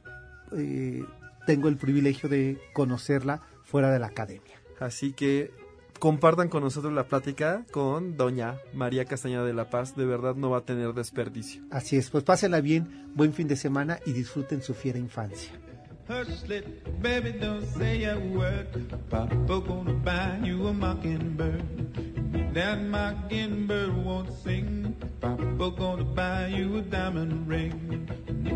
[0.57, 1.05] eh,
[1.47, 4.61] tengo el privilegio de conocerla fuera de la academia.
[4.81, 5.53] Así que
[6.03, 10.51] compartan con nosotros la plática con doña María Castañeda de la Paz, de verdad no
[10.51, 11.63] va a tener desperdicio.
[11.71, 15.53] Así es, pues pásenla bien, buen fin de semana y disfruten su fiera infancia.
[16.09, 18.67] Hush, little baby, don't say a word.
[19.09, 21.63] Papa gonna buy you a mockingbird.
[22.55, 24.97] That mockingbird won't sing.
[25.21, 28.09] Papa gonna buy you a diamond ring.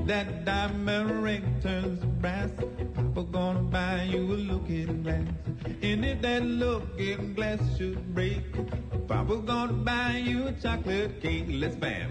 [0.06, 2.50] That diamond ring turns brass.
[2.94, 5.28] Papa gonna buy you a looking glass.
[5.82, 8.42] And if that looking glass should break,
[9.06, 11.46] Papa gonna buy you a chocolate cake.
[11.48, 12.10] Let's bam.